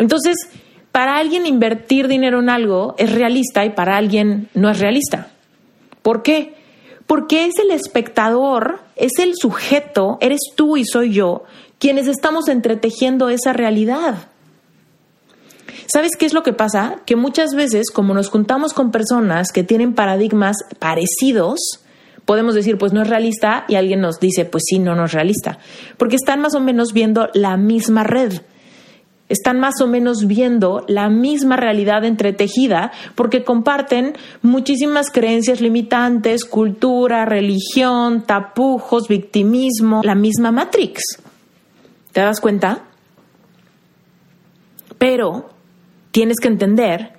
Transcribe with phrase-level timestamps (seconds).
[0.00, 0.34] Entonces,
[0.92, 5.28] para alguien invertir dinero en algo es realista y para alguien no es realista.
[6.00, 6.54] ¿Por qué?
[7.06, 11.44] Porque es el espectador, es el sujeto, eres tú y soy yo,
[11.78, 14.28] quienes estamos entretejiendo esa realidad.
[15.86, 16.96] ¿Sabes qué es lo que pasa?
[17.04, 21.60] Que muchas veces, como nos juntamos con personas que tienen paradigmas parecidos,
[22.24, 25.12] podemos decir, pues no es realista, y alguien nos dice, pues sí, no, no es
[25.12, 25.58] realista,
[25.98, 28.40] porque están más o menos viendo la misma red
[29.30, 37.24] están más o menos viendo la misma realidad entretejida porque comparten muchísimas creencias limitantes, cultura,
[37.24, 41.02] religión, tapujos, victimismo, la misma Matrix.
[42.12, 42.84] ¿Te das cuenta?
[44.98, 45.48] Pero
[46.10, 47.12] tienes que entender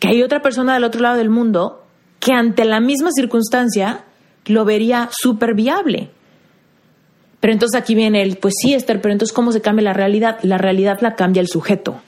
[0.00, 1.84] que hay otra persona del otro lado del mundo
[2.18, 4.04] que ante la misma circunstancia
[4.46, 6.10] lo vería súper viable.
[7.42, 10.38] Pero entonces aquí viene el, pues sí, Esther, pero entonces ¿cómo se cambia la realidad?
[10.42, 12.00] La realidad la cambia el sujeto.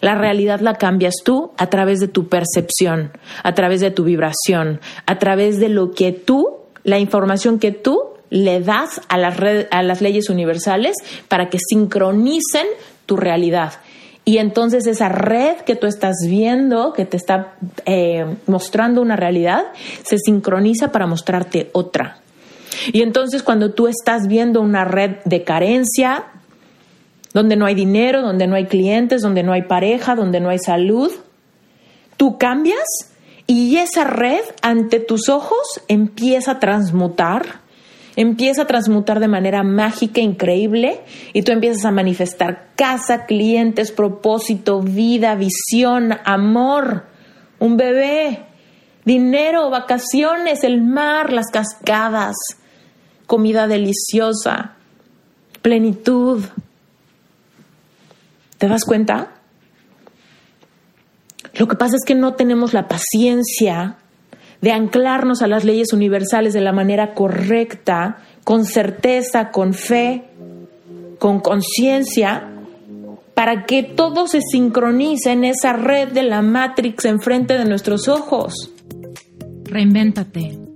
[0.00, 3.12] La realidad la cambias tú a través de tu percepción,
[3.44, 6.48] a través de tu vibración, a través de lo que tú,
[6.82, 9.38] la información que tú le das a las,
[9.70, 10.96] a las leyes universales
[11.28, 12.66] para que sincronicen
[13.06, 13.74] tu realidad.
[14.24, 19.66] Y entonces esa red que tú estás viendo, que te está eh, mostrando una realidad,
[20.02, 22.18] se sincroniza para mostrarte otra.
[22.92, 26.26] Y entonces cuando tú estás viendo una red de carencia,
[27.32, 30.58] donde no hay dinero, donde no hay clientes, donde no hay pareja, donde no hay
[30.58, 31.10] salud,
[32.16, 32.86] tú cambias
[33.46, 37.60] y esa red ante tus ojos empieza a transmutar,
[38.16, 41.00] empieza a transmutar de manera mágica, increíble,
[41.32, 47.04] y tú empiezas a manifestar casa, clientes, propósito, vida, visión, amor,
[47.58, 48.46] un bebé,
[49.04, 52.34] dinero, vacaciones, el mar, las cascadas,
[53.26, 54.74] comida deliciosa,
[55.62, 56.44] plenitud.
[58.58, 59.32] ¿Te das cuenta?
[61.58, 63.96] Lo que pasa es que no tenemos la paciencia
[64.60, 70.24] de anclarnos a las leyes universales de la manera correcta, con certeza, con fe,
[71.18, 72.48] con conciencia,
[73.34, 78.72] para que todo se sincronice en esa red de la Matrix enfrente de nuestros ojos.
[79.64, 80.65] Reinvéntate.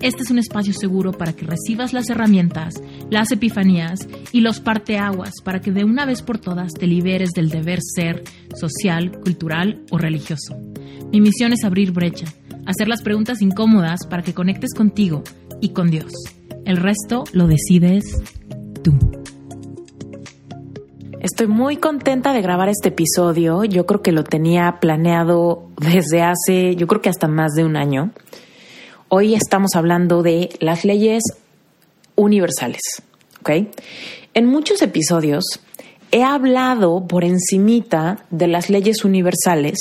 [0.00, 2.74] Este es un espacio seguro para que recibas las herramientas,
[3.10, 7.48] las epifanías y los parteaguas para que de una vez por todas te liberes del
[7.48, 8.22] deber ser
[8.54, 10.56] social, cultural o religioso.
[11.12, 12.26] Mi misión es abrir brecha,
[12.66, 15.22] hacer las preguntas incómodas para que conectes contigo
[15.62, 16.12] y con Dios.
[16.66, 18.22] El resto lo decides
[18.82, 18.92] tú.
[21.20, 23.64] Estoy muy contenta de grabar este episodio.
[23.64, 27.76] Yo creo que lo tenía planeado desde hace, yo creo que hasta más de un
[27.76, 28.12] año.
[29.08, 31.22] Hoy estamos hablando de las leyes
[32.16, 32.80] universales.
[34.34, 35.44] En muchos episodios
[36.10, 39.78] he hablado por encimita de las leyes universales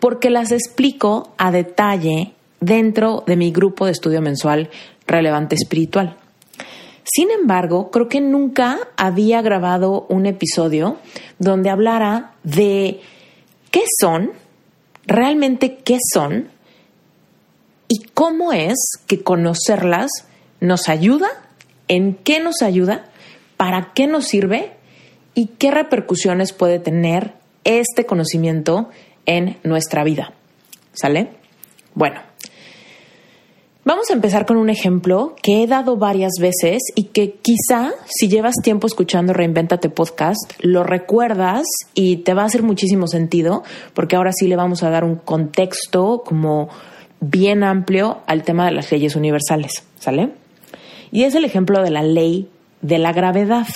[0.00, 4.70] porque las explico a detalle dentro de mi grupo de estudio mensual
[5.06, 6.16] relevante espiritual.
[7.04, 10.96] Sin embargo, creo que nunca había grabado un episodio
[11.38, 13.02] donde hablara de
[13.70, 14.30] qué son,
[15.06, 16.55] realmente qué son
[17.88, 18.76] y cómo es
[19.06, 20.10] que conocerlas
[20.60, 21.28] nos ayuda,
[21.88, 23.06] en qué nos ayuda,
[23.56, 24.72] para qué nos sirve
[25.34, 28.88] y qué repercusiones puede tener este conocimiento
[29.26, 30.32] en nuestra vida.
[30.92, 31.28] ¿Sale?
[31.94, 32.20] Bueno,
[33.84, 38.28] vamos a empezar con un ejemplo que he dado varias veces y que quizá si
[38.28, 41.64] llevas tiempo escuchando Reinventate Podcast, lo recuerdas
[41.94, 43.62] y te va a hacer muchísimo sentido
[43.94, 46.68] porque ahora sí le vamos a dar un contexto como
[47.20, 50.30] bien amplio al tema de las leyes universales, ¿sale?
[51.12, 52.48] Y es el ejemplo de la ley
[52.82, 53.66] de la gravedad.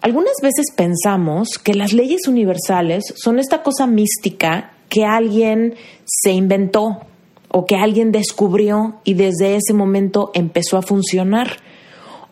[0.00, 5.74] Algunas veces pensamos que las leyes universales son esta cosa mística que alguien
[6.04, 7.00] se inventó
[7.48, 11.56] o que alguien descubrió y desde ese momento empezó a funcionar.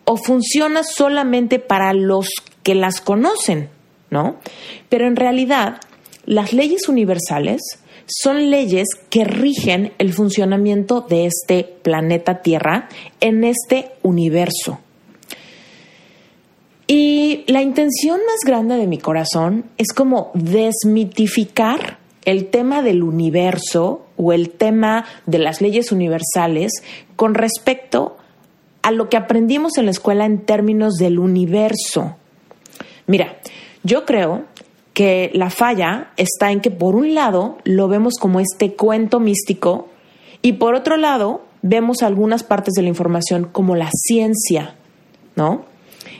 [0.05, 2.29] O funciona solamente para los
[2.63, 3.69] que las conocen,
[4.11, 4.37] ¿no?
[4.87, 5.81] Pero en realidad,
[6.25, 7.61] las leyes universales
[8.07, 14.79] son leyes que rigen el funcionamiento de este planeta Tierra en este universo.
[16.87, 24.05] Y la intención más grande de mi corazón es como desmitificar el tema del universo
[24.17, 26.71] o el tema de las leyes universales
[27.15, 28.17] con respecto
[28.81, 32.17] a lo que aprendimos en la escuela en términos del universo.
[33.07, 33.37] Mira,
[33.83, 34.45] yo creo
[34.95, 39.89] que la falla está en que por un lado lo vemos como este cuento místico
[40.41, 44.75] y por otro lado vemos algunas partes de la información como la ciencia,
[45.35, 45.65] ¿no?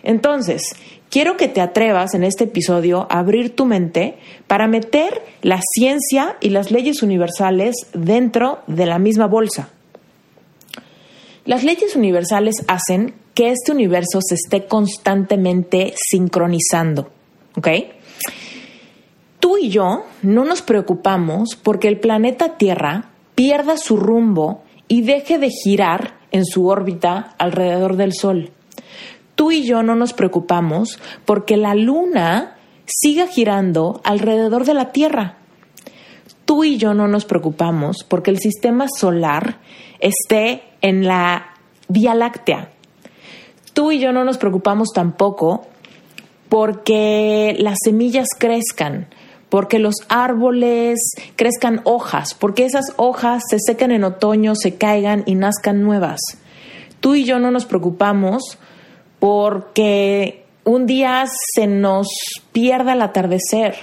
[0.03, 0.75] Entonces,
[1.09, 6.35] quiero que te atrevas en este episodio a abrir tu mente para meter la ciencia
[6.41, 9.69] y las leyes universales dentro de la misma bolsa.
[11.45, 17.09] Las leyes universales hacen que este universo se esté constantemente sincronizando,
[17.55, 17.67] ¿ok?
[19.45, 25.37] Tú y yo no nos preocupamos porque el planeta Tierra pierda su rumbo y deje
[25.37, 28.49] de girar en su órbita alrededor del Sol.
[29.35, 32.57] Tú y yo no nos preocupamos porque la Luna
[32.87, 35.37] siga girando alrededor de la Tierra.
[36.45, 39.59] Tú y yo no nos preocupamos porque el sistema solar
[39.99, 41.53] esté en la
[41.87, 42.71] Vía Láctea.
[43.73, 45.67] Tú y yo no nos preocupamos tampoco
[46.49, 49.07] porque las semillas crezcan,
[49.49, 50.99] porque los árboles
[51.35, 56.19] crezcan hojas, porque esas hojas se sequen en otoño, se caigan y nazcan nuevas.
[56.99, 58.57] Tú y yo no nos preocupamos
[59.19, 62.07] porque un día se nos
[62.51, 63.75] pierda el atardecer.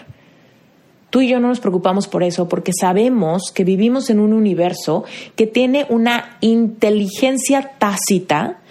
[1.11, 5.05] Tú y yo no nos preocupamos por eso porque sabemos que vivimos en un universo
[5.37, 8.62] que tiene una inteligencia tácita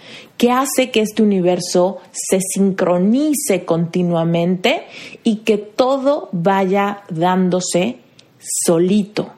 [0.42, 4.88] que hace que este universo se sincronice continuamente
[5.22, 7.98] y que todo vaya dándose
[8.40, 9.34] solito.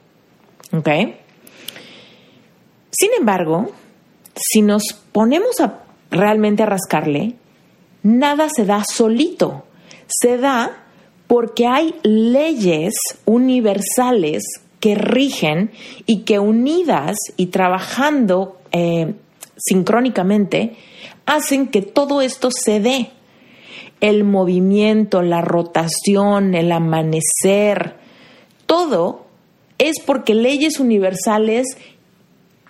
[0.73, 0.89] ¿Ok?
[2.89, 3.69] Sin embargo,
[4.35, 4.81] si nos
[5.11, 7.35] ponemos a realmente a rascarle,
[8.01, 9.63] nada se da solito.
[10.07, 10.85] Se da
[11.27, 14.41] porque hay leyes universales
[14.79, 15.69] que rigen
[16.07, 19.13] y que unidas y trabajando eh,
[19.55, 20.75] sincrónicamente
[21.25, 23.11] hacen que todo esto se dé.
[24.01, 27.95] El movimiento, la rotación, el amanecer,
[28.65, 29.25] todo
[29.77, 31.77] es porque leyes universales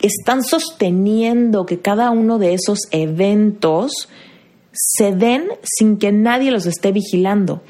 [0.02, 4.10] están sosteniendo que cada uno de esos eventos
[4.72, 7.62] se den sin que nadie los esté vigilando.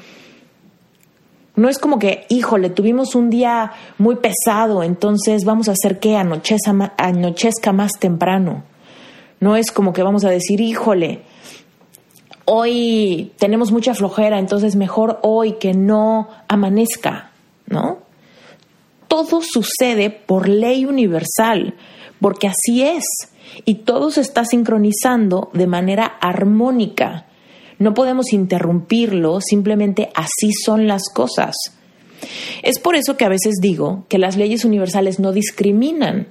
[1.54, 6.16] No es como que, híjole, tuvimos un día muy pesado, entonces vamos a hacer que
[6.16, 8.64] anochezca más temprano.
[9.40, 11.22] No es como que vamos a decir, híjole,
[12.46, 17.32] hoy tenemos mucha flojera, entonces mejor hoy que no amanezca,
[17.66, 17.98] ¿no?
[19.08, 21.74] Todo sucede por ley universal,
[22.20, 23.04] porque así es,
[23.64, 27.26] y todo se está sincronizando de manera armónica.
[27.78, 31.54] No podemos interrumpirlo, simplemente así son las cosas.
[32.62, 36.28] Es por eso que a veces digo que las leyes universales no discriminan,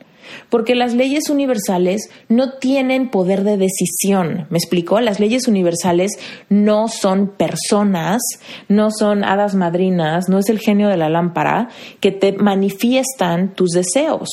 [0.50, 4.48] porque las leyes universales no tienen poder de decisión.
[4.50, 5.00] ¿Me explico?
[5.00, 6.12] Las leyes universales
[6.50, 8.22] no son personas,
[8.68, 11.69] no son hadas madrinas, no es el genio de la lámpara
[12.00, 14.30] que te manifiestan tus deseos.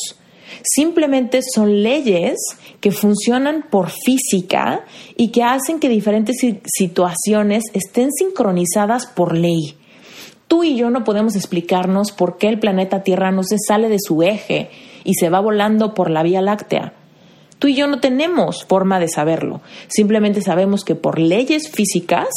[0.62, 2.38] Simplemente son leyes
[2.81, 4.85] que funcionan por física
[5.17, 6.37] y que hacen que diferentes
[6.67, 9.77] situaciones estén sincronizadas por ley.
[10.49, 13.99] Tú y yo no podemos explicarnos por qué el planeta Tierra no se sale de
[13.99, 14.71] su eje
[15.04, 16.94] y se va volando por la Vía Láctea.
[17.62, 19.60] Tú y yo no tenemos forma de saberlo.
[19.87, 22.28] Simplemente sabemos que por leyes físicas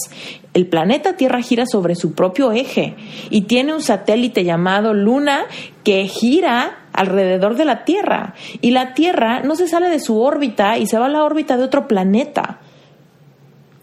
[0.53, 2.93] el planeta Tierra gira sobre su propio eje
[3.31, 5.45] y tiene un satélite llamado Luna
[5.83, 8.35] que gira alrededor de la Tierra.
[8.61, 11.57] Y la Tierra no se sale de su órbita y se va a la órbita
[11.57, 12.59] de otro planeta.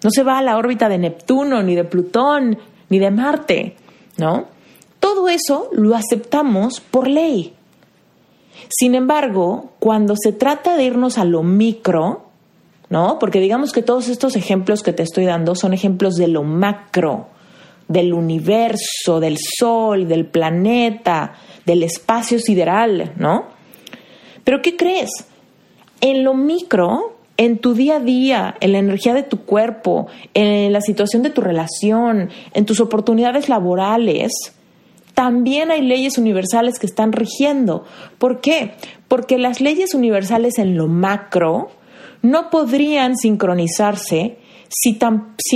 [0.04, 2.56] No se va a la órbita de Neptuno, ni de Plutón,
[2.88, 3.76] ni de Marte,
[4.16, 4.46] ¿no?
[5.00, 7.52] Todo eso lo aceptamos por ley.
[8.68, 12.26] Sin embargo, cuando se trata de irnos a lo micro,
[12.88, 13.18] ¿no?
[13.18, 17.28] Porque digamos que todos estos ejemplos que te estoy dando son ejemplos de lo macro,
[17.88, 23.44] del universo, del sol, del planeta, del espacio sideral, ¿no?
[24.44, 25.10] Pero ¿qué crees?
[26.00, 30.72] En lo micro, en tu día a día, en la energía de tu cuerpo, en
[30.72, 34.32] la situación de tu relación, en tus oportunidades laborales,
[35.22, 37.84] también hay leyes universales que están rigiendo.
[38.18, 38.72] ¿Por qué?
[39.06, 41.70] Porque las leyes universales en lo macro
[42.22, 44.36] no podrían sincronizarse
[44.68, 44.98] si,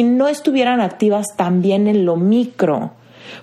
[0.05, 2.93] no estuvieran activas también en lo micro.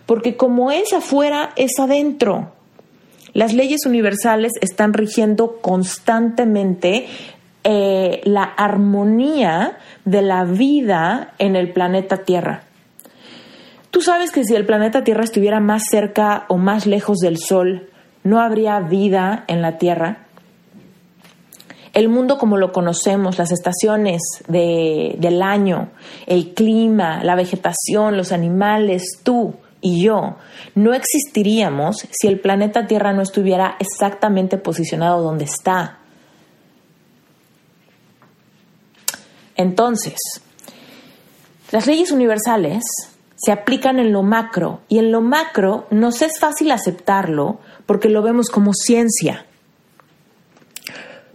[0.06, 2.54] Porque como es afuera, es adentro.
[3.34, 7.06] Las leyes universales están rigiendo constantemente
[7.66, 12.64] eh, la armonía de la vida en el planeta Tierra.
[13.94, 17.92] Tú sabes que si el planeta Tierra estuviera más cerca o más lejos del Sol,
[18.24, 20.26] no habría vida en la Tierra.
[21.94, 25.92] el mundo como lo conocemos, las estaciones del año,
[26.26, 30.38] el clima, la vegetación, los animales, tú y yo,
[30.74, 36.00] no existiríamos si el planeta Tierra no estuviera exactamente posicionado donde está.
[39.56, 40.16] Entonces,
[41.72, 42.82] las leyes universales
[43.44, 48.22] se aplican en lo macro y en lo macro nos es fácil aceptarlo porque lo
[48.22, 49.46] vemos como ciencia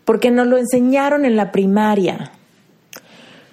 [0.09, 2.33] porque nos lo enseñaron en la primaria,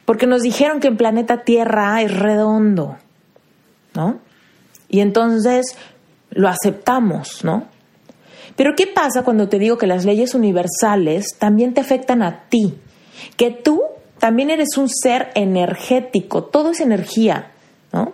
[0.05, 2.95] porque nos dijeron que el planeta Tierra es redondo,
[3.93, 4.19] ¿no?
[4.88, 5.75] Y entonces
[6.29, 7.67] lo aceptamos, ¿no?
[8.55, 12.75] Pero ¿qué pasa cuando te digo que las leyes universales también te afectan a ti?
[13.35, 13.81] Que tú
[14.17, 17.51] también eres un ser energético, todo es energía,
[17.91, 18.13] ¿no?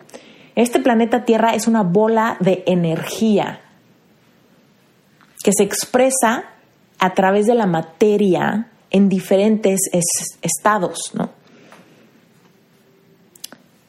[0.56, 3.62] Este planeta Tierra es una bola de energía
[5.44, 6.46] que se expresa
[7.00, 9.80] a través de la materia en diferentes
[10.42, 11.30] estados, ¿no?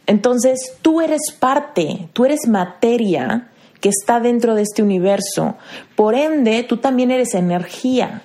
[0.06, 3.48] Entonces, tú eres parte, tú eres materia
[3.80, 5.56] que está dentro de este universo.
[5.96, 8.22] Por ende, tú también eres energía.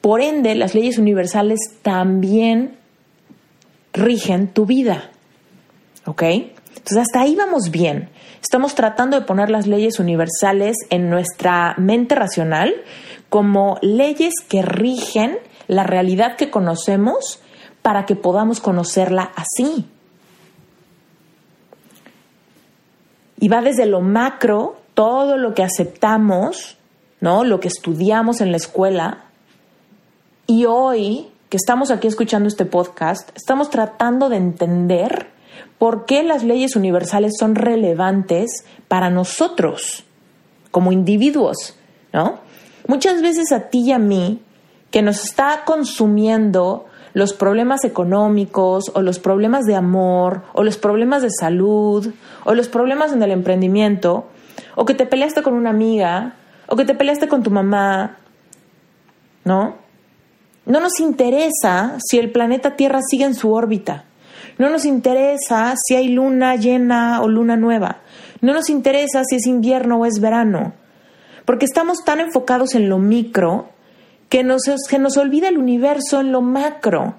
[0.00, 2.76] Por ende, las leyes universales también
[3.92, 5.10] rigen tu vida.
[6.04, 6.22] ¿Ok?
[6.84, 8.10] Entonces, hasta ahí vamos bien.
[8.42, 12.74] Estamos tratando de poner las leyes universales en nuestra mente racional
[13.30, 17.40] como leyes que rigen la realidad que conocemos
[17.80, 19.88] para que podamos conocerla así.
[23.40, 26.76] Y va desde lo macro, todo lo que aceptamos,
[27.22, 27.44] ¿no?
[27.44, 29.24] Lo que estudiamos en la escuela.
[30.46, 35.33] Y hoy, que estamos aquí escuchando este podcast, estamos tratando de entender
[35.78, 40.04] por qué las leyes universales son relevantes para nosotros
[40.70, 41.76] como individuos,
[42.12, 42.40] ¿no?
[42.86, 44.40] Muchas veces a ti y a mí,
[44.90, 51.22] que nos está consumiendo los problemas económicos o los problemas de amor o los problemas
[51.22, 52.12] de salud
[52.44, 54.26] o los problemas en el emprendimiento
[54.74, 56.34] o que te peleaste con una amiga
[56.68, 58.18] o que te peleaste con tu mamá,
[59.44, 59.76] ¿no?
[60.66, 64.04] No nos interesa si el planeta Tierra sigue en su órbita.
[64.58, 68.02] No nos interesa si hay luna llena o luna nueva.
[68.40, 70.74] No nos interesa si es invierno o es verano
[71.44, 73.68] porque estamos tan enfocados en lo micro
[74.28, 77.16] que nos, que nos olvida el universo en lo macro.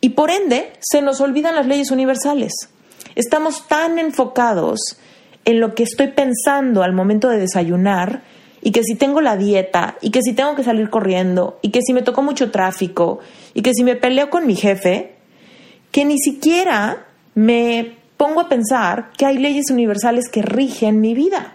[0.00, 2.52] Y por ende, se nos olvidan las leyes universales.
[3.14, 4.98] Estamos tan enfocados
[5.44, 8.22] en lo que estoy pensando al momento de desayunar
[8.60, 11.80] y que si tengo la dieta y que si tengo que salir corriendo y que
[11.82, 13.20] si me tocó mucho tráfico
[13.54, 15.14] y que si me peleo con mi jefe,
[15.90, 21.54] que ni siquiera me pongo a pensar que hay leyes universales que rigen mi vida.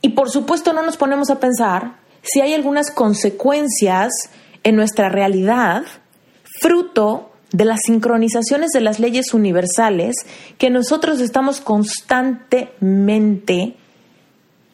[0.00, 4.10] Y por supuesto no nos ponemos a pensar si hay algunas consecuencias
[4.64, 5.84] en nuestra realidad
[6.60, 10.16] fruto de las sincronizaciones de las leyes universales
[10.58, 13.76] que nosotros estamos constantemente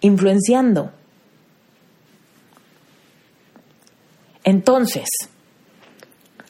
[0.00, 0.90] influenciando.
[4.42, 5.08] Entonces,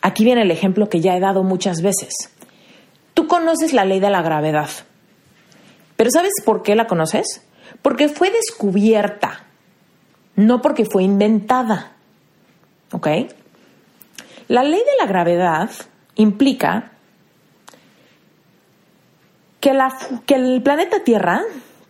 [0.04, 2.12] aquí viene el ejemplo que ya he dado muchas veces.
[3.14, 4.68] Tú conoces la ley de la gravedad,
[5.96, 7.42] pero ¿sabes por qué la conoces?
[7.80, 9.44] Porque fue descubierta,
[10.36, 11.92] no porque fue inventada.
[12.92, 13.08] ¿Ok?
[14.48, 15.70] La ley de la gravedad
[16.16, 16.92] implica
[19.60, 19.72] que,
[20.34, 21.42] el planeta Tierra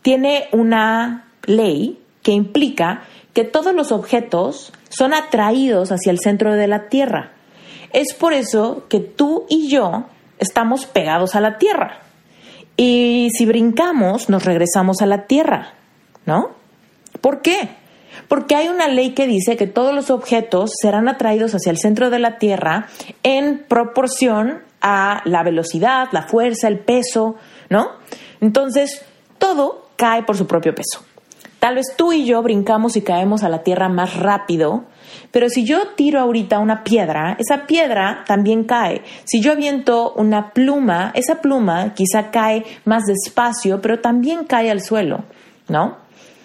[0.03, 3.03] tiene una ley que implica
[3.33, 7.33] que todos los objetos son atraídos hacia el centro de la Tierra.
[7.95, 10.05] Es por eso que tú y yo
[10.41, 12.01] estamos pegados a la Tierra.
[12.77, 15.75] Y si brincamos, nos regresamos a la Tierra,
[16.27, 16.51] ¿no?
[17.21, 17.69] ¿Por qué?
[18.27, 22.11] Porque hay una ley que dice que todos los objetos serán atraídos hacia el centro
[22.11, 22.89] de la Tierra
[23.23, 27.37] en proporción a la velocidad, la fuerza, el peso,
[27.71, 27.91] ¿no?
[28.41, 29.05] Entonces,
[29.39, 31.05] todo cae por su propio peso.
[31.61, 34.83] Tal vez tú y yo brincamos y caemos a la Tierra más rápido
[35.35, 39.03] pero si yo tiro ahorita una piedra, esa piedra también cae.
[39.25, 44.81] Si yo aviento una pluma, esa pluma quizá cae más despacio, pero también cae al
[44.81, 45.25] suelo,
[45.67, 45.97] ¿no?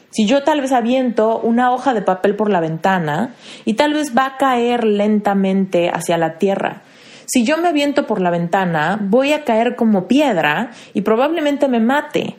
[0.10, 4.17] Si yo tal vez aviento una hoja de papel por la ventana y tal vez
[4.17, 6.81] va a caer lentamente hacia la tierra.
[7.27, 11.79] Si yo me aviento por la ventana, voy a caer como piedra y probablemente me
[11.79, 12.38] mate.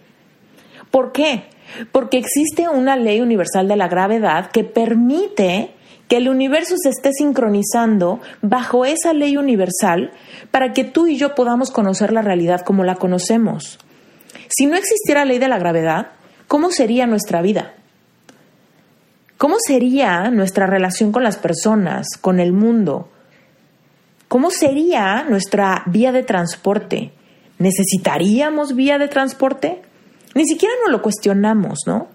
[0.90, 1.44] ¿Por qué?
[1.92, 5.74] Porque existe una ley universal de la gravedad que permite
[6.10, 10.10] que el universo se esté sincronizando bajo esa ley universal
[10.50, 13.78] para que tú y yo podamos conocer la realidad como la conocemos.
[14.48, 16.08] Si no existiera ley de la gravedad,
[16.48, 17.74] ¿cómo sería nuestra vida?
[19.38, 23.08] ¿Cómo sería nuestra relación con las personas, con el mundo?
[24.26, 27.12] ¿Cómo sería nuestra vía de transporte?
[27.60, 29.80] ¿Necesitaríamos vía de transporte?
[30.34, 32.08] Ni siquiera nos lo cuestionamos, ¿no?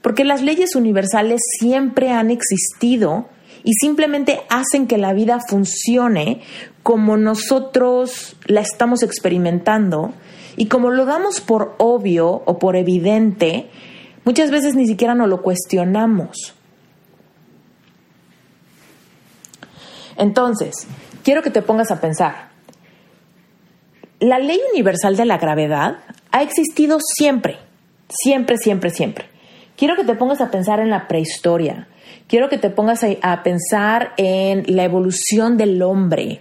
[0.00, 3.28] Porque las leyes universales siempre han existido
[3.64, 6.42] y simplemente hacen que la vida funcione
[6.82, 10.12] como nosotros la estamos experimentando
[10.56, 13.70] y como lo damos por obvio o por evidente,
[14.24, 16.54] muchas veces ni siquiera nos lo cuestionamos.
[20.16, 20.86] Entonces,
[21.24, 22.50] quiero que te pongas a pensar.
[24.20, 25.98] La ley universal de la gravedad
[26.30, 27.58] ha existido siempre,
[28.08, 29.33] siempre, siempre, siempre.
[29.76, 31.88] Quiero que te pongas a pensar en la prehistoria.
[32.28, 36.40] Quiero que te pongas a, pensar en la evolución del hombre.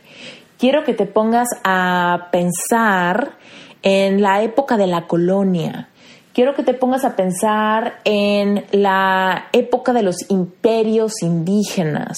[0.58, 3.38] Quiero que te pongas a pensar
[3.82, 5.90] en la época de la colonia.
[6.34, 12.18] Quiero que te pongas a pensar en la época de los imperios indígenas.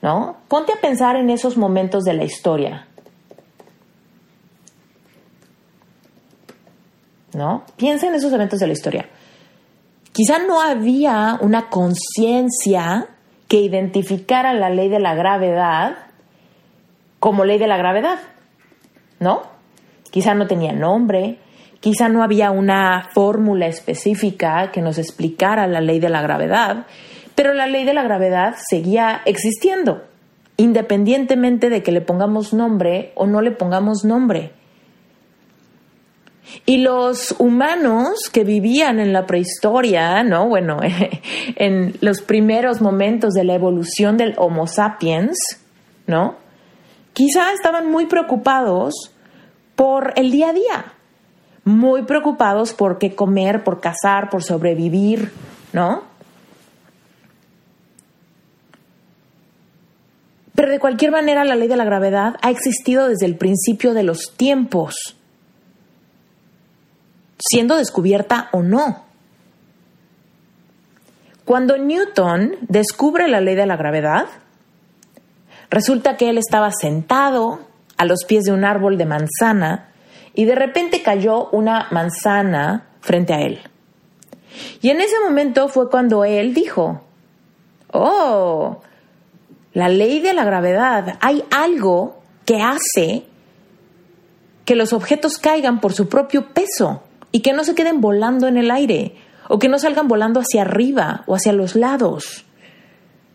[0.00, 0.36] ¿no?
[0.48, 2.86] Ponte a pensar en esos momentos de la historia.
[7.34, 7.64] ¿No?
[7.76, 9.08] Piensa en esos eventos de la historia.
[10.18, 13.06] Quizá no había una conciencia
[13.46, 15.96] que identificara la ley de la gravedad
[17.20, 18.18] como ley de la gravedad,
[19.20, 19.42] ¿no?
[20.10, 21.38] Quizá no tenía nombre,
[21.78, 26.86] quizá no había una fórmula específica que nos explicara la ley de la gravedad,
[27.36, 30.02] pero la ley de la gravedad seguía existiendo,
[30.56, 34.50] independientemente de que le pongamos nombre o no le pongamos nombre.
[36.66, 40.48] Y los humanos que vivían en la prehistoria, ¿no?
[40.48, 40.78] Bueno,
[41.56, 45.38] en los primeros momentos de la evolución del Homo sapiens,
[46.06, 46.36] ¿no?
[47.12, 49.12] Quizá estaban muy preocupados
[49.74, 50.92] por el día a día,
[51.64, 55.32] muy preocupados por qué comer, por cazar, por sobrevivir,
[55.72, 56.02] ¿no?
[60.54, 64.02] Pero de cualquier manera la ley de la gravedad ha existido desde el principio de
[64.02, 65.16] los tiempos,
[67.38, 69.04] siendo descubierta o no.
[71.44, 74.26] Cuando Newton descubre la ley de la gravedad,
[75.70, 77.60] resulta que él estaba sentado
[77.96, 79.88] a los pies de un árbol de manzana
[80.34, 83.60] y de repente cayó una manzana frente a él.
[84.82, 87.02] Y en ese momento fue cuando él dijo,
[87.92, 88.82] oh,
[89.72, 93.24] la ley de la gravedad, hay algo que hace
[94.64, 98.56] que los objetos caigan por su propio peso y que no se queden volando en
[98.56, 99.14] el aire
[99.48, 102.44] o que no salgan volando hacia arriba o hacia los lados.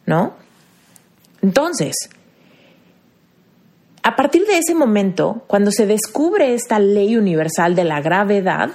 [0.05, 0.33] ¿No?
[1.41, 1.95] Entonces,
[4.01, 8.69] a partir de ese momento, cuando se descubre esta ley universal de la gravedad,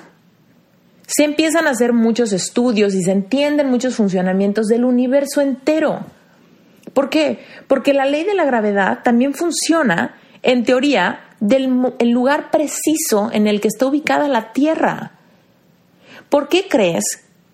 [1.06, 6.00] se empiezan a hacer muchos estudios y se entienden muchos funcionamientos del universo entero.
[6.92, 7.44] ¿Por qué?
[7.66, 13.60] Porque la ley de la gravedad también funciona, en teoría, del lugar preciso en el
[13.60, 15.12] que está ubicada la Tierra.
[16.28, 17.04] ¿Por qué crees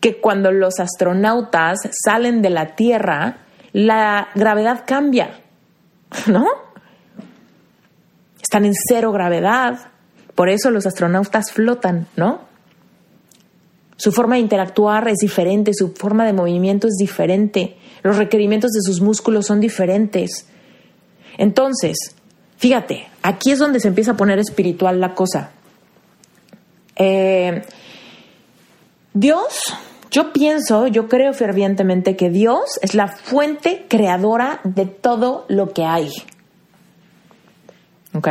[0.01, 3.39] que cuando los astronautas salen de la Tierra,
[3.73, 5.41] la gravedad cambia?
[6.27, 6.47] ¿No?
[8.43, 9.89] Están en cero gravedad,
[10.35, 12.41] por eso los astronautas flotan, ¿no?
[13.97, 18.83] Su forma de interactuar es diferente, su forma de movimiento es diferente, los requerimientos de
[18.83, 20.47] sus músculos son diferentes.
[21.39, 21.97] Entonces,
[22.65, 25.51] fíjate, aquí es donde se empieza a poner espiritual la cosa.
[26.97, 27.63] Eh,
[29.13, 29.75] Dios,
[30.11, 35.85] yo pienso, yo creo fervientemente que Dios es la fuente creadora de todo lo que
[35.85, 36.09] hay.
[38.15, 38.29] ¿Ok?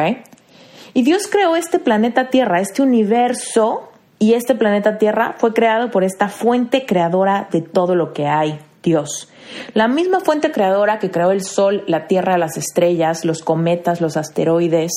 [0.95, 6.03] Y Dios creó este planeta Tierra, este universo y este planeta Tierra fue creado por
[6.03, 9.29] esta fuente creadora de todo lo que hay, Dios.
[9.73, 14.17] La misma fuente creadora que creó el Sol, la Tierra, las estrellas, los cometas, los
[14.17, 14.91] asteroides,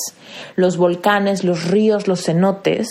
[0.54, 2.88] los volcanes, los ríos, los cenotes,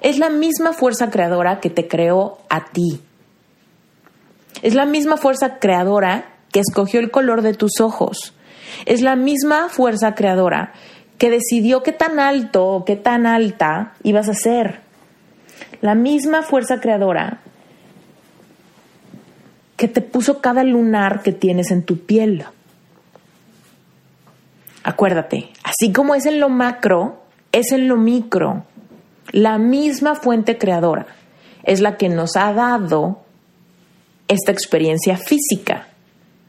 [0.00, 3.00] es la misma fuerza creadora que te creó a ti.
[4.62, 8.34] Es la misma fuerza creadora que escogió el color de tus ojos.
[8.86, 10.72] Es la misma fuerza creadora
[11.18, 14.86] que decidió qué tan alto o qué tan alta ibas a ser
[15.80, 17.40] la misma fuerza creadora
[19.76, 22.44] que te puso cada lunar que tienes en tu piel.
[24.82, 28.64] Acuérdate, así como es en lo macro, es en lo micro.
[29.32, 31.06] La misma fuente creadora
[31.64, 33.22] es la que nos ha dado
[34.28, 35.88] esta experiencia física,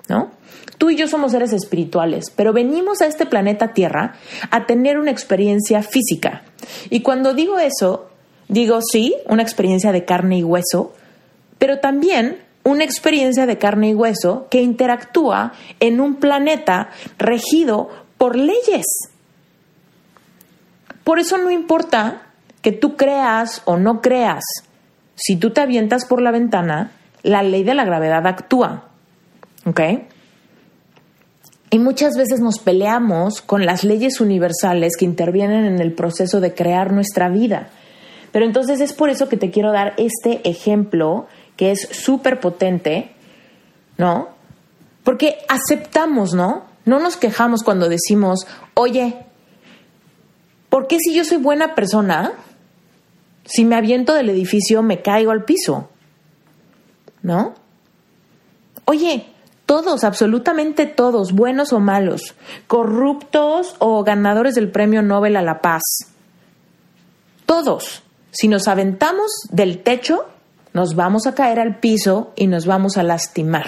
[0.08, 0.32] ¿no?
[0.78, 4.16] Tú y yo somos seres espirituales, pero venimos a este planeta Tierra
[4.52, 6.44] a tener una experiencia física.
[6.92, 8.12] Y cuando digo eso,
[8.50, 10.94] Digo, sí, una experiencia de carne y hueso,
[11.58, 18.36] pero también una experiencia de carne y hueso que interactúa en un planeta regido por
[18.36, 18.86] leyes.
[21.04, 22.24] Por eso no importa
[22.62, 24.44] que tú creas o no creas,
[25.16, 26.92] si tú te avientas por la ventana,
[27.24, 28.84] la ley de la gravedad actúa.
[29.66, 29.80] ¿Ok?
[31.70, 36.54] Y muchas veces nos peleamos con las leyes universales que intervienen en el proceso de
[36.54, 37.70] crear nuestra vida.
[38.32, 41.28] Pero entonces es por eso que te quiero dar este ejemplo
[41.58, 43.12] que es súper potente,
[43.98, 44.30] ¿no?
[45.04, 46.66] Porque aceptamos, ¿no?
[46.86, 49.18] No nos quejamos cuando decimos, oye,
[50.70, 52.32] ¿por qué si yo soy buena persona,
[53.44, 55.90] si me aviento del edificio me caigo al piso?
[57.22, 57.56] ¿No?
[58.86, 59.26] Oye,
[59.66, 62.36] todos, absolutamente todos, buenos o malos,
[62.68, 65.82] corruptos o ganadores del Premio Nobel a la Paz,
[67.46, 70.26] todos, si nos aventamos del techo,
[70.78, 73.66] nos vamos a caer al piso y nos vamos a lastimar.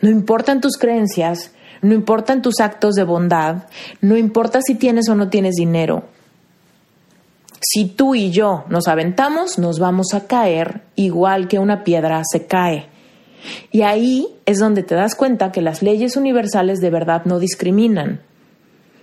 [0.00, 1.52] No importan tus creencias,
[1.82, 3.64] no importan tus actos de bondad,
[4.00, 6.04] no importa si tienes o no tienes dinero.
[7.60, 12.46] Si tú y yo nos aventamos, nos vamos a caer igual que una piedra se
[12.46, 12.86] cae.
[13.70, 18.22] Y ahí es donde te das cuenta que las leyes universales de verdad no discriminan.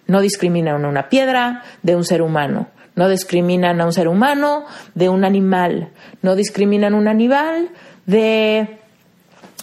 [0.07, 2.69] No discriminan una piedra de un ser humano.
[2.97, 5.91] No discriminan a un ser humano de un animal.
[6.23, 7.69] No discriminan un animal
[8.07, 8.79] de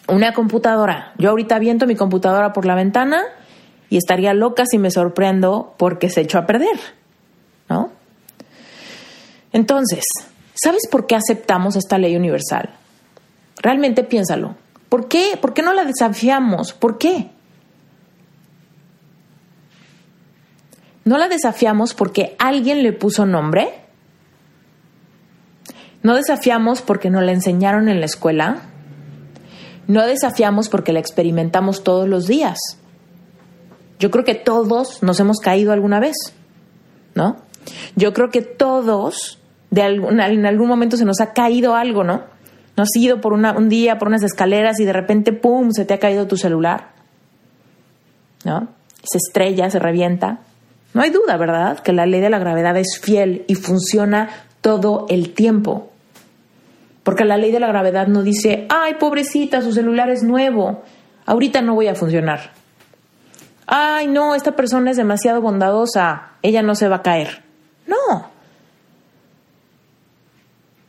[0.09, 1.13] una computadora.
[1.19, 3.23] Yo ahorita viento mi computadora por la ventana
[3.91, 6.79] y estaría loca si me sorprendo porque se echó a perder.
[7.69, 7.91] ¿No?
[9.53, 10.05] Entonces,
[10.55, 12.71] ¿sabes por qué aceptamos esta ley universal?
[13.61, 14.55] Realmente piénsalo.
[14.89, 15.37] ¿Por qué?
[15.41, 16.73] ¿Por qué no la desafiamos?
[16.73, 17.31] ¿Por qué?
[21.05, 23.69] ¿No la desafiamos porque alguien le puso nombre?
[26.03, 28.63] ¿No desafiamos porque nos la enseñaron en la escuela?
[29.87, 32.59] ¿No desafiamos porque la experimentamos todos los días?
[33.99, 36.17] Yo creo que todos nos hemos caído alguna vez,
[37.15, 37.37] ¿no?
[37.97, 39.39] Yo creo que todos
[39.71, 42.23] en algún momento se nos ha caído algo, ¿no?
[42.77, 45.95] No has ido por un día por unas escaleras y de repente, ¡pum!, se te
[45.95, 46.93] ha caído tu celular.
[48.45, 48.69] ¿No?
[49.05, 50.41] Se estrella, se revienta.
[50.95, 54.31] No hay duda, ¿verdad?, que la ley de la gravedad es fiel y funciona
[54.61, 55.91] todo el tiempo.
[57.03, 60.83] Porque la ley de la gravedad no dice, ay, pobrecita, su celular es nuevo,
[61.27, 62.53] ahorita no voy a funcionar.
[63.67, 67.43] Ay, no, esta persona es demasiado bondadosa, ella no se va a caer.
[67.87, 68.31] No.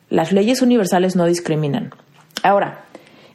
[0.10, 1.94] Las leyes universales no discriminan.
[2.44, 2.86] Ahora,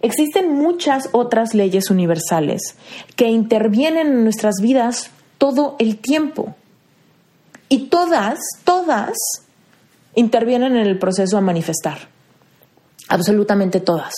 [0.00, 2.76] existen muchas otras leyes universales
[3.16, 6.54] que intervienen en nuestras vidas todo el tiempo.
[7.70, 9.16] Y todas, todas
[10.14, 11.98] intervienen en el proceso a manifestar.
[13.08, 14.12] Absolutamente todas.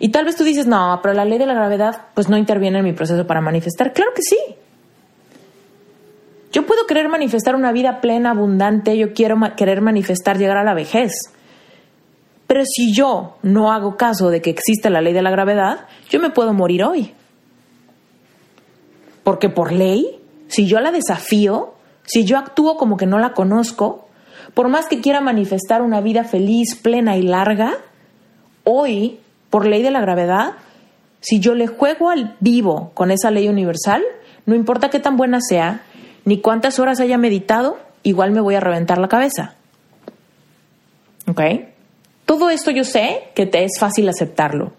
[0.00, 2.78] Y tal vez tú dices, no, pero la ley de la gravedad pues no interviene
[2.78, 3.92] en mi proceso para manifestar.
[3.92, 4.38] Claro que sí.
[6.50, 10.72] Yo puedo querer manifestar una vida plena, abundante, yo quiero querer manifestar llegar a la
[10.72, 11.12] vejez.
[12.46, 16.18] Pero si yo no hago caso de que existe la ley de la gravedad, yo
[16.18, 17.14] me puedo morir hoy.
[19.28, 21.74] Porque por ley, si yo la desafío,
[22.06, 24.08] si yo actúo como que no la conozco,
[24.54, 27.76] por más que quiera manifestar una vida feliz, plena y larga,
[28.64, 29.18] hoy,
[29.50, 30.52] por ley de la gravedad,
[31.20, 34.02] si yo le juego al vivo con esa ley universal,
[34.46, 35.82] no importa qué tan buena sea,
[36.24, 39.56] ni cuántas horas haya meditado, igual me voy a reventar la cabeza.
[41.26, 41.42] ¿Ok?
[42.24, 44.72] Todo esto yo sé que te es fácil aceptarlo.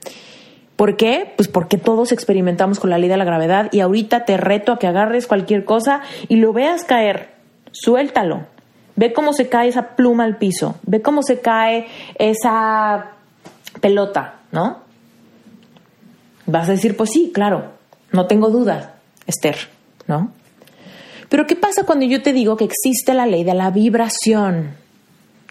[0.80, 1.34] ¿Por qué?
[1.36, 4.80] Pues porque todos experimentamos con la ley de la gravedad y ahorita te reto a
[4.80, 7.32] que agarres cualquier cosa y lo veas caer.
[7.74, 8.46] Suéltalo.
[8.96, 10.78] Ve cómo se cae esa pluma al piso.
[10.84, 11.88] Ve cómo se cae
[12.18, 13.08] esa
[13.82, 14.78] pelota, ¿no?
[16.46, 17.74] Vas a decir, pues sí, claro,
[18.14, 18.96] no tengo duda,
[19.28, 19.58] Esther,
[20.08, 20.32] ¿no?
[21.28, 24.76] Pero ¿qué pasa cuando yo te digo que existe la ley de la vibración?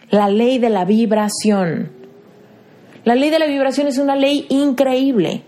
[0.09, 1.98] La ley de la vibración.
[3.09, 5.43] La ley de la vibración es una ley increíble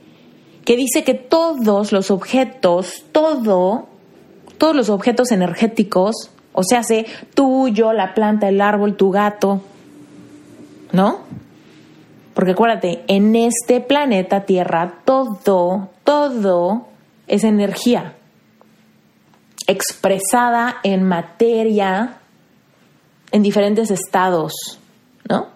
[0.64, 3.86] que dice que todos los objetos, todo,
[4.56, 9.60] todos los objetos energéticos, o sea, sé tú, yo, la planta, el árbol, tu gato,
[10.92, 11.18] ¿no?
[12.32, 16.86] Porque acuérdate, en este planeta Tierra todo, todo
[17.26, 18.14] es energía
[19.66, 22.20] expresada en materia
[23.32, 24.54] en diferentes estados,
[25.28, 25.48] ¿no?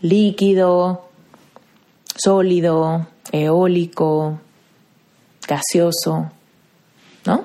[0.00, 1.07] Líquido,
[2.18, 4.38] sólido, eólico,
[5.46, 6.30] gaseoso,
[7.24, 7.44] ¿no?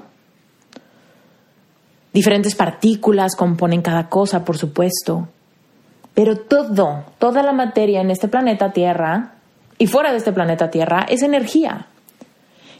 [2.13, 5.27] Diferentes partículas componen cada cosa, por supuesto.
[6.13, 9.33] Pero todo, toda la materia en este planeta Tierra
[9.79, 11.88] y fuera de este planeta Tierra es energía.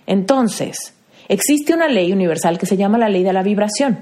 [0.06, 0.94] Entonces,
[1.28, 4.00] existe una ley universal que se llama la ley de la vibración,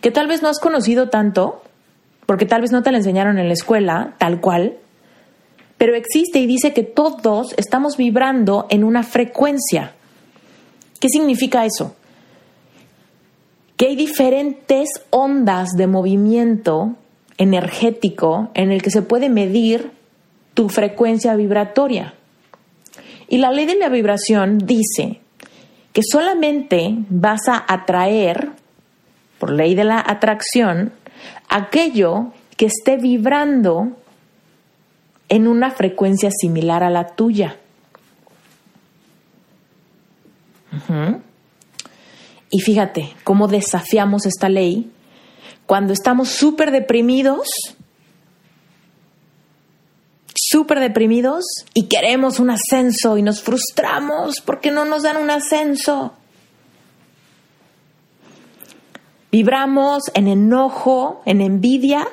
[0.00, 1.62] que tal vez no has conocido tanto,
[2.24, 4.78] porque tal vez no te la enseñaron en la escuela, tal cual,
[5.78, 9.94] pero existe y dice que todos estamos vibrando en una frecuencia.
[11.00, 11.94] ¿Qué significa eso?
[13.76, 16.96] Que hay diferentes ondas de movimiento
[17.36, 19.90] energético en el que se puede medir
[20.54, 22.14] tu frecuencia vibratoria.
[23.28, 25.20] Y la ley de la vibración dice
[25.92, 28.50] que solamente vas a atraer,
[29.38, 30.92] por ley de la atracción,
[31.48, 33.92] aquello que esté vibrando
[35.28, 37.56] en una frecuencia similar a la tuya.
[42.50, 44.90] Y fíjate cómo desafiamos esta ley
[45.66, 47.48] cuando estamos súper deprimidos,
[50.34, 56.14] súper deprimidos y queremos un ascenso y nos frustramos porque no nos dan un ascenso.
[59.32, 62.06] Vibramos en enojo, en envidia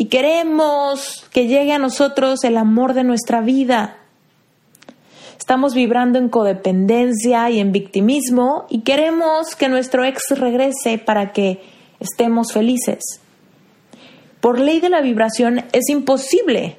[0.00, 3.98] y queremos que llegue a nosotros el amor de nuestra vida.
[5.38, 11.60] Estamos vibrando en codependencia y en victimismo y queremos que nuestro ex regrese para que
[12.00, 13.20] estemos felices.
[14.40, 16.78] Por ley de la vibración es imposible.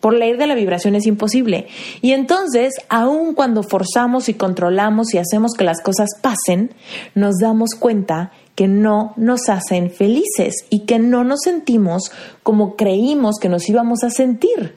[0.00, 1.68] Por ley de la vibración es imposible.
[2.02, 6.74] Y entonces, aun cuando forzamos y controlamos y hacemos que las cosas pasen,
[7.14, 13.36] nos damos cuenta que no nos hacen felices y que no nos sentimos como creímos
[13.40, 14.74] que nos íbamos a sentir.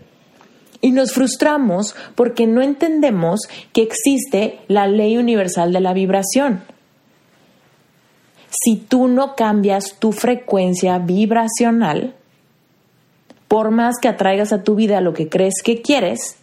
[0.80, 3.41] Y nos frustramos porque no entendemos
[3.74, 6.63] que existe la ley universal de la vibración
[8.63, 12.15] si tú no cambias tu frecuencia vibracional,
[13.50, 16.38] por más que atraigas a tu vida lo que crees que quieres,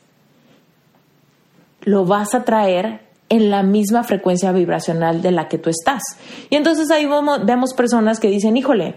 [1.80, 6.02] lo vas a traer en la misma frecuencia vibracional de la que tú estás.
[6.50, 7.08] Y entonces ahí
[7.44, 8.96] vemos personas que dicen, híjole,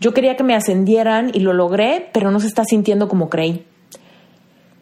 [0.00, 3.64] yo quería que me ascendieran y lo logré, pero no se está sintiendo como creí.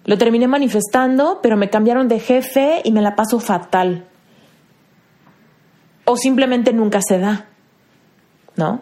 [0.04, 4.06] Lo terminé manifestando, pero me cambiaron de jefe y me la paso fatal
[6.04, 7.46] o simplemente nunca se da,
[8.56, 8.80] ¿no?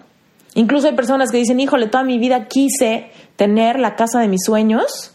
[0.54, 4.42] Incluso hay personas que dicen, híjole, toda mi vida quise tener la casa de mis
[4.44, 5.14] sueños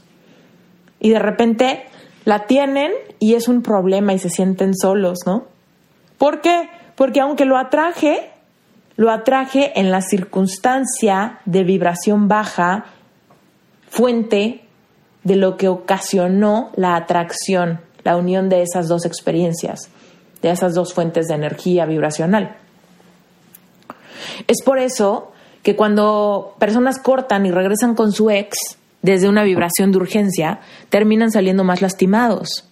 [0.99, 1.85] y de repente
[2.25, 5.45] la tienen y es un problema y se sienten solos, ¿no?
[6.17, 6.69] ¿Por qué?
[6.95, 8.29] Porque aunque lo atraje,
[8.97, 12.85] lo atraje en la circunstancia de vibración baja,
[13.89, 14.65] fuente
[15.23, 19.89] de lo que ocasionó la atracción, la unión de esas dos experiencias
[20.45, 22.55] de esas dos fuentes de energía vibracional.
[24.47, 25.31] Es por eso
[25.63, 31.31] que cuando personas cortan y regresan con su ex desde una vibración de urgencia, terminan
[31.31, 32.67] saliendo más lastimados.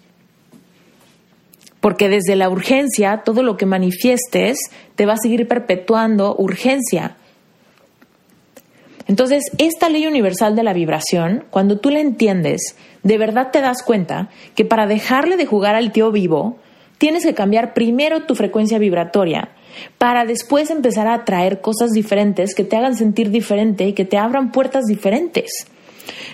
[1.79, 4.57] Porque desde la urgencia, todo lo que manifiestes
[4.95, 7.17] te va a seguir perpetuando urgencia.
[9.07, 13.83] Entonces, esta ley universal de la vibración, cuando tú la entiendes, de verdad te das
[13.83, 16.57] cuenta que para dejarle de jugar al tío vivo,
[16.97, 19.49] tienes que cambiar primero tu frecuencia vibratoria
[19.97, 24.17] para después empezar a atraer cosas diferentes que te hagan sentir diferente y que te
[24.17, 25.67] abran puertas diferentes.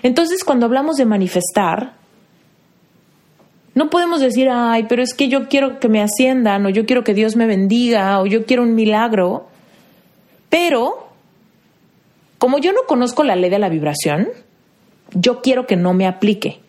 [0.02, 1.94] Entonces, cuando hablamos de manifestar,
[3.74, 7.04] no podemos decir, ay, pero es que yo quiero que me asciendan, o yo quiero
[7.04, 9.46] que Dios me bendiga, o yo quiero un milagro.
[10.48, 11.08] Pero,
[12.38, 14.28] como yo no conozco la ley de la vibración,
[15.12, 16.60] yo quiero que no me aplique.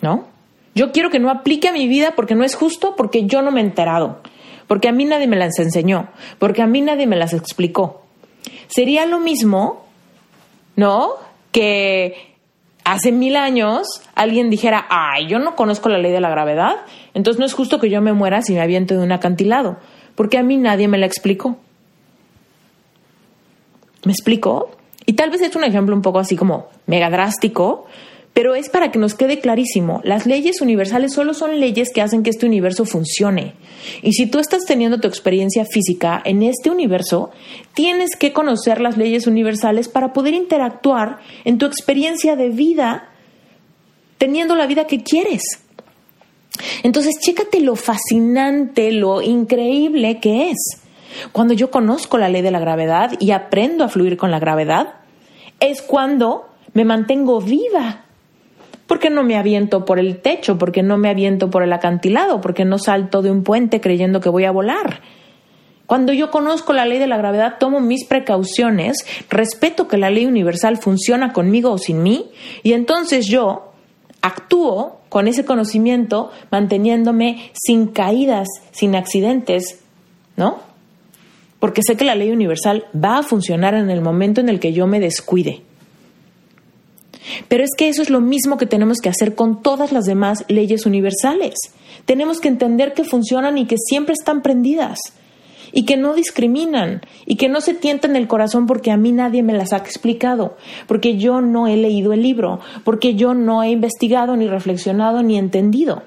[0.00, 0.28] ¿No?
[0.74, 3.50] Yo quiero que no aplique a mi vida porque no es justo, porque yo no
[3.50, 4.20] me he enterado,
[4.66, 8.02] porque a mí nadie me las enseñó, porque a mí nadie me las explicó.
[8.68, 9.84] Sería lo mismo,
[10.80, 11.16] ¿no?
[11.52, 12.34] Que
[12.84, 16.76] hace mil años alguien dijera, ay, yo no conozco la ley de la gravedad,
[17.12, 19.76] entonces no es justo que yo me muera si me aviento de un acantilado,
[20.14, 21.58] porque a mí nadie me la explicó.
[24.06, 24.70] ¿Me explico?
[25.04, 27.86] Y tal vez es un ejemplo un poco así como mega drástico,
[28.32, 32.22] pero es para que nos quede clarísimo, las leyes universales solo son leyes que hacen
[32.22, 33.54] que este universo funcione.
[34.02, 37.30] Y si tú estás teniendo tu experiencia física en este universo,
[37.74, 43.08] tienes que conocer las leyes universales para poder interactuar en tu experiencia de vida
[44.18, 45.42] teniendo la vida que quieres.
[46.82, 50.82] Entonces, chécate lo fascinante, lo increíble que es.
[51.32, 54.94] Cuando yo conozco la ley de la gravedad y aprendo a fluir con la gravedad,
[55.58, 58.04] es cuando me mantengo viva
[58.90, 62.64] porque no me aviento por el techo, porque no me aviento por el acantilado, porque
[62.64, 65.00] no salto de un puente creyendo que voy a volar.
[65.86, 70.26] Cuando yo conozco la ley de la gravedad, tomo mis precauciones, respeto que la ley
[70.26, 72.32] universal funciona conmigo o sin mí,
[72.64, 73.70] y entonces yo
[74.22, 79.84] actúo con ese conocimiento manteniéndome sin caídas, sin accidentes,
[80.36, 80.58] ¿no?
[81.60, 84.72] Porque sé que la ley universal va a funcionar en el momento en el que
[84.72, 85.62] yo me descuide.
[87.48, 90.44] Pero es que eso es lo mismo que tenemos que hacer con todas las demás
[90.48, 91.54] leyes universales.
[92.04, 94.98] Tenemos que entender que funcionan y que siempre están prendidas
[95.72, 99.42] y que no discriminan y que no se tientan el corazón porque a mí nadie
[99.42, 103.70] me las ha explicado, porque yo no he leído el libro, porque yo no he
[103.70, 106.02] investigado ni reflexionado ni entendido.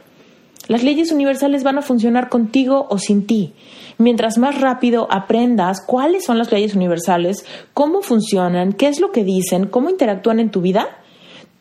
[0.68, 3.54] Las leyes universales van a funcionar contigo o sin ti.
[3.98, 9.26] Mientras más rápido aprendas cuáles son las leyes universales, cómo funcionan, qué es lo que
[9.26, 10.88] dicen, cómo interactúan en tu vida,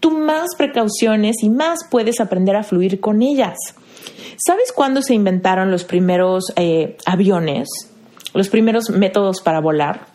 [0.03, 3.57] tú más precauciones y más puedes aprender a fluir con ellas.
[4.37, 7.69] ¿Sabes cuándo se inventaron los primeros eh, aviones?
[8.35, 10.07] Los primeros métodos para volar.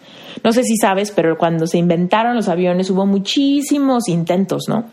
[0.43, 4.85] No sé si sabes, pero cuando se inventaron los aviones hubo muchísimos intentos, ¿no?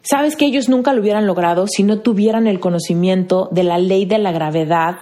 [0.00, 4.06] Sabes que ellos nunca lo hubieran logrado si no tuvieran el conocimiento de la ley
[4.06, 4.96] de la gravedad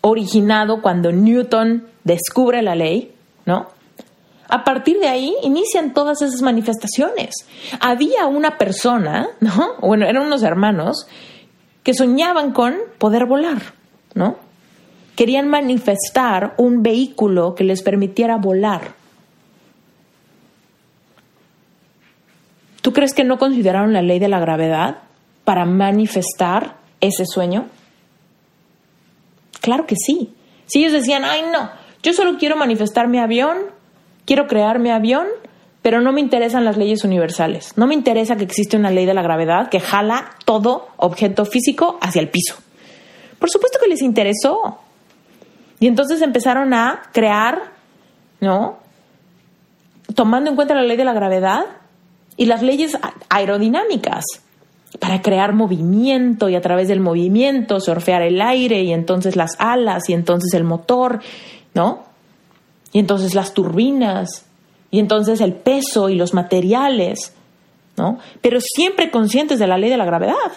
[0.00, 3.12] originado cuando Newton descubre la ley,
[3.44, 3.75] ¿no?
[4.48, 7.34] A partir de ahí inician todas esas manifestaciones.
[7.80, 9.74] Había una persona, ¿no?
[9.80, 11.06] Bueno, eran unos hermanos
[11.82, 13.62] que soñaban con poder volar,
[14.14, 14.36] ¿no?
[15.16, 18.92] Querían manifestar un vehículo que les permitiera volar.
[22.82, 24.98] ¿Tú crees que no consideraron la ley de la gravedad
[25.44, 27.66] para manifestar ese sueño?
[29.60, 30.34] Claro que sí.
[30.66, 31.70] Si ellos decían, ay no,
[32.02, 33.56] yo solo quiero manifestar mi avión,
[34.26, 35.26] quiero crear mi avión,
[35.80, 37.72] pero no me interesan las leyes universales.
[37.76, 41.98] No me interesa que existe una ley de la gravedad que jala todo objeto físico
[42.02, 42.56] hacia el piso.
[43.38, 44.78] Por supuesto que les interesó.
[45.80, 47.72] Y entonces empezaron a crear,
[48.40, 48.78] ¿no?
[50.14, 51.64] Tomando en cuenta la ley de la gravedad,
[52.36, 52.96] y las leyes
[53.28, 54.24] aerodinámicas
[55.00, 60.08] para crear movimiento y a través del movimiento surfear el aire y entonces las alas
[60.08, 61.20] y entonces el motor,
[61.74, 62.04] ¿no?
[62.92, 64.46] Y entonces las turbinas
[64.90, 67.32] y entonces el peso y los materiales,
[67.96, 68.18] ¿no?
[68.40, 70.52] Pero siempre conscientes de la ley de la gravedad.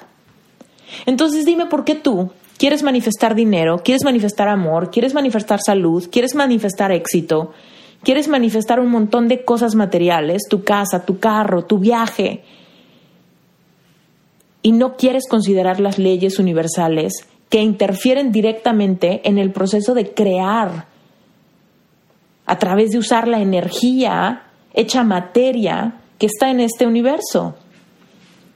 [1.06, 6.36] Entonces dime por qué tú quieres manifestar dinero, quieres manifestar amor, quieres manifestar salud, quieres
[6.36, 7.52] manifestar éxito,
[8.04, 12.44] Quieres manifestar un montón de cosas materiales, tu casa, tu carro, tu viaje,
[14.62, 20.86] y no quieres considerar las leyes universales que interfieren directamente en el proceso de crear
[22.50, 24.42] a través de usar la energía
[24.74, 27.56] hecha materia que está en este universo.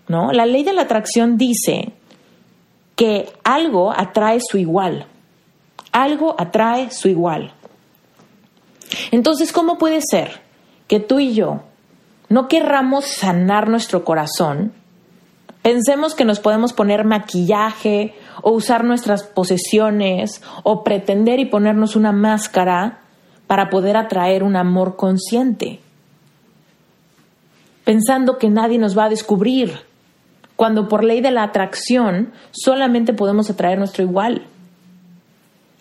[0.08, 0.32] ¿No?
[0.32, 1.93] La ley de la atracción dice
[2.95, 5.06] que algo atrae su igual.
[5.91, 7.53] Algo atrae su igual.
[9.12, 10.41] Entonces, ¿cómo puede ser
[10.88, 11.62] que tú y yo
[12.29, 14.73] no querramos sanar nuestro corazón?
[15.62, 22.12] Pensemos que nos podemos poner maquillaje o usar nuestras posesiones o pretender y ponernos una
[22.12, 23.02] máscara
[23.47, 25.79] para poder atraer un amor consciente.
[27.84, 29.73] Pensando que nadie nos va a descubrir,
[30.56, 34.47] cuando por ley de la atracción solamente podemos atraer nuestro igual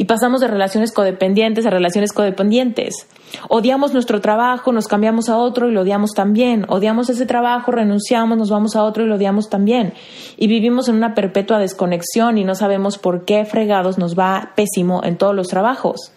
[0.02, 3.06] y pasamos de relaciones codependientes a relaciones codependientes.
[3.48, 6.66] Odiamos nuestro trabajo, nos cambiamos a otro y lo odiamos también.
[6.68, 9.94] Odiamos ese trabajo, renunciamos, nos vamos a otro y lo odiamos también.
[10.36, 15.02] Y vivimos en una perpetua desconexión y no sabemos por qué fregados nos va pésimo
[15.04, 16.12] en todos los trabajos.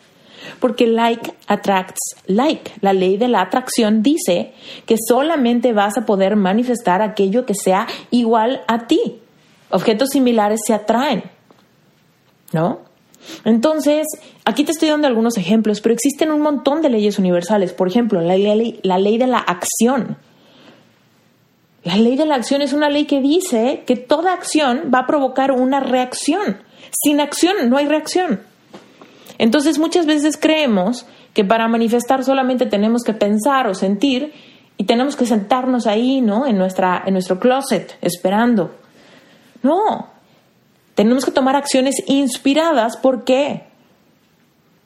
[0.59, 2.71] Porque like attracts like.
[2.81, 4.53] La ley de la atracción dice
[4.85, 9.19] que solamente vas a poder manifestar aquello que sea igual a ti.
[9.69, 11.23] Objetos similares se atraen.
[12.53, 12.79] ¿No?
[13.43, 14.05] Entonces,
[14.45, 17.73] aquí te estoy dando algunos ejemplos, pero existen un montón de leyes universales.
[17.73, 20.17] Por ejemplo, la ley, la ley de la acción.
[21.83, 25.07] La ley de la acción es una ley que dice que toda acción va a
[25.07, 26.57] provocar una reacción.
[26.91, 28.41] Sin acción no hay reacción.
[29.37, 34.33] Entonces muchas veces creemos que para manifestar solamente tenemos que pensar o sentir
[34.77, 36.45] y tenemos que sentarnos ahí, ¿no?
[36.45, 38.75] En, nuestra, en nuestro closet esperando.
[39.63, 40.09] No,
[40.95, 42.97] tenemos que tomar acciones inspiradas.
[42.97, 43.63] ¿Por qué?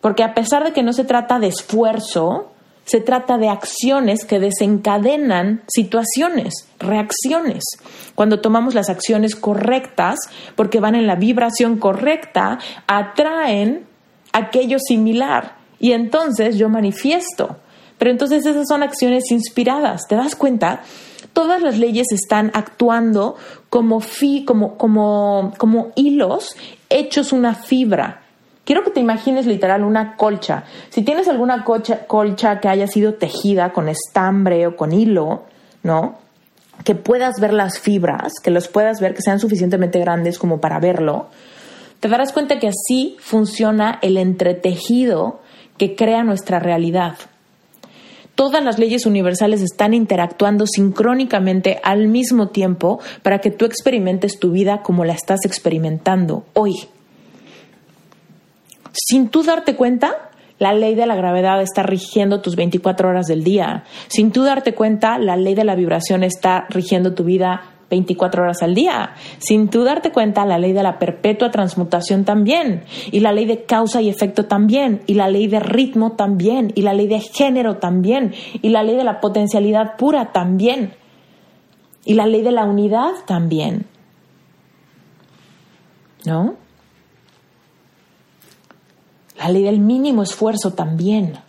[0.02, 2.52] Porque a pesar de que no se trata de esfuerzo,
[2.86, 7.64] se trata de acciones que desencadenan situaciones, reacciones.
[8.16, 10.18] Cuando tomamos las acciones correctas,
[10.56, 13.89] porque van en la vibración correcta, atraen
[14.34, 15.56] aquello similar.
[15.80, 17.58] Y entonces yo manifiesto.
[17.98, 20.08] Pero entonces esas son acciones inspiradas.
[20.08, 20.82] ¿Te das cuenta?
[21.32, 23.36] todas las leyes están actuando
[23.70, 26.56] como, fi, como, como, como hilos
[26.90, 28.22] hechos una fibra
[28.70, 30.64] quiero que te imagines literal una colcha.
[30.92, 35.46] Si tienes alguna colcha, colcha que haya sido tejida con estambre o con hilo,
[35.82, 36.20] ¿no?
[36.84, 40.80] Que puedas ver las fibras, que los puedas ver, que sean suficientemente grandes como para
[40.80, 41.30] verlo,
[42.00, 45.42] te darás cuenta que así funciona el entretejido
[45.78, 47.16] que crea nuestra realidad.
[48.36, 54.52] Todas las leyes universales están interactuando sincrónicamente al mismo tiempo para que tú experimentes tu
[54.52, 56.74] vida como la estás experimentando hoy.
[58.94, 63.44] Sin tú darte cuenta, la ley de la gravedad está rigiendo tus 24 horas del
[63.44, 63.84] día.
[64.08, 68.62] Sin tú darte cuenta, la ley de la vibración está rigiendo tu vida 24 horas
[68.62, 69.16] al día.
[69.40, 73.64] Sin tú darte cuenta, la ley de la perpetua transmutación también, y la ley de
[73.64, 77.78] causa y efecto también, y la ley de ritmo también, y la ley de género
[77.78, 80.94] también, y la ley de la potencialidad pura también,
[82.06, 83.86] y la ley de la unidad también.
[86.26, 86.56] ¿No?
[89.38, 91.40] La ley del mínimo esfuerzo también.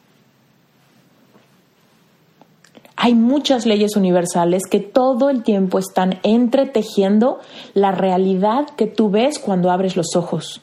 [3.03, 7.40] Hay muchas leyes universales que todo el tiempo están entretejiendo
[7.72, 10.61] la realidad que tú ves cuando abres los ojos.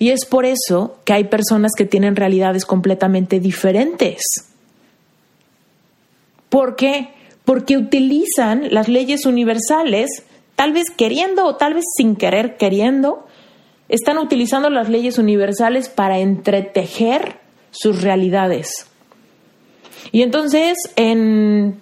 [0.00, 4.22] Y es por eso que hay personas que tienen realidades completamente diferentes.
[6.48, 7.10] ¿Por qué?
[7.44, 10.24] Porque utilizan las leyes universales,
[10.56, 13.24] tal vez queriendo o tal vez sin querer queriendo,
[13.88, 17.38] están utilizando las leyes universales para entretejer
[17.70, 18.88] sus realidades.
[20.14, 21.80] Y entonces en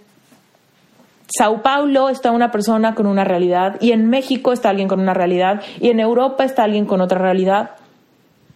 [1.28, 5.12] Sao Paulo está una persona con una realidad y en México está alguien con una
[5.12, 7.72] realidad y en Europa está alguien con otra realidad,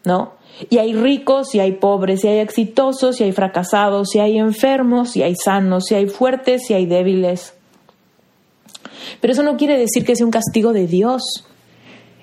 [0.03, 0.33] ¿no?
[0.71, 5.15] Y hay ricos y hay pobres, y hay exitosos y hay fracasados, y hay enfermos
[5.15, 7.53] y hay sanos, y hay fuertes y hay débiles.
[9.21, 11.45] Pero eso no quiere decir que sea un castigo de Dios.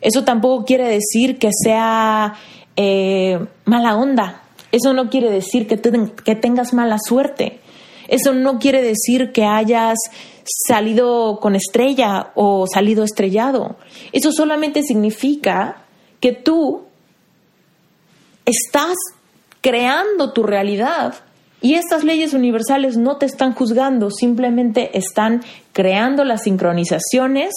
[0.02, 2.34] Eso tampoco quiere decir que sea
[2.76, 4.43] eh, mala onda.
[4.74, 7.60] Eso no quiere decir que, tengas mala suerte.
[8.08, 10.00] Eso no quiere decir que hayas
[10.68, 13.76] salido con estrella o salido estrellado.
[14.14, 15.84] Eso solamente significa
[16.20, 16.86] que tú
[18.46, 18.96] estás
[19.62, 21.18] creando tu realidad
[21.62, 27.54] y estas leyes universales no te están juzgando, simplemente están creando las sincronizaciones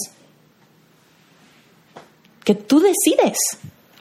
[2.45, 3.39] que tú decides,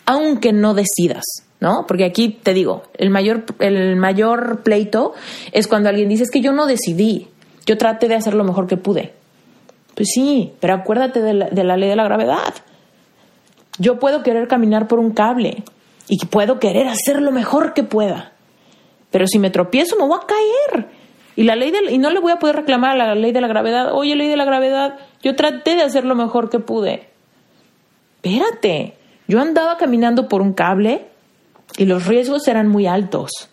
[0.05, 1.44] aunque no decidas.
[1.65, 1.87] ¿No?
[1.87, 5.15] Porque aquí te digo, el mayor, el mayor pleito
[5.51, 7.27] es cuando alguien dice, es que yo no decidí,
[7.65, 9.13] yo traté de hacer lo mejor que pude.
[9.95, 12.53] Pues sí, pero acuérdate de la, de la ley de la gravedad.
[13.79, 15.63] Yo puedo querer caminar por un cable
[16.07, 18.33] y puedo querer hacer lo mejor que pueda.
[19.09, 20.87] Pero si me tropiezo, me voy a caer.
[21.35, 23.41] Y la ley de, y no le voy a poder reclamar a la ley de
[23.41, 23.91] la gravedad.
[23.91, 27.09] Oye, ley de la gravedad, yo traté de hacer lo mejor que pude.
[28.21, 28.93] Espérate,
[29.27, 31.07] yo andaba caminando por un cable
[31.77, 33.49] y los riesgos eran muy altos.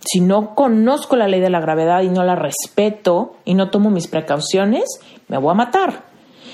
[0.00, 3.90] Si no conozco la ley de la gravedad y no la respeto y no tomo
[3.90, 4.84] mis precauciones,
[5.28, 6.04] me voy a matar.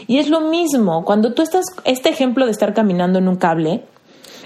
[0.07, 3.85] Y es lo mismo, cuando tú estás, este ejemplo de estar caminando en un cable,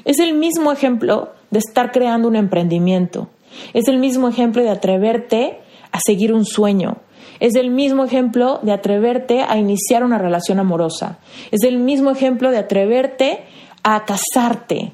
[0.05, 3.29] es el mismo ejemplo de estar creando un emprendimiento.
[3.72, 5.61] Es el mismo ejemplo de atreverte
[5.91, 6.99] a seguir un sueño.
[7.41, 11.18] Es el mismo ejemplo de atreverte a iniciar una relación amorosa.
[11.51, 13.45] Es el mismo ejemplo de atreverte
[13.83, 14.93] a casarte,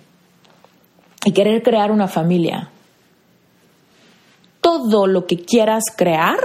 [1.25, 2.71] y querer crear una familia.
[4.61, 6.39] Todo lo que quieras crear,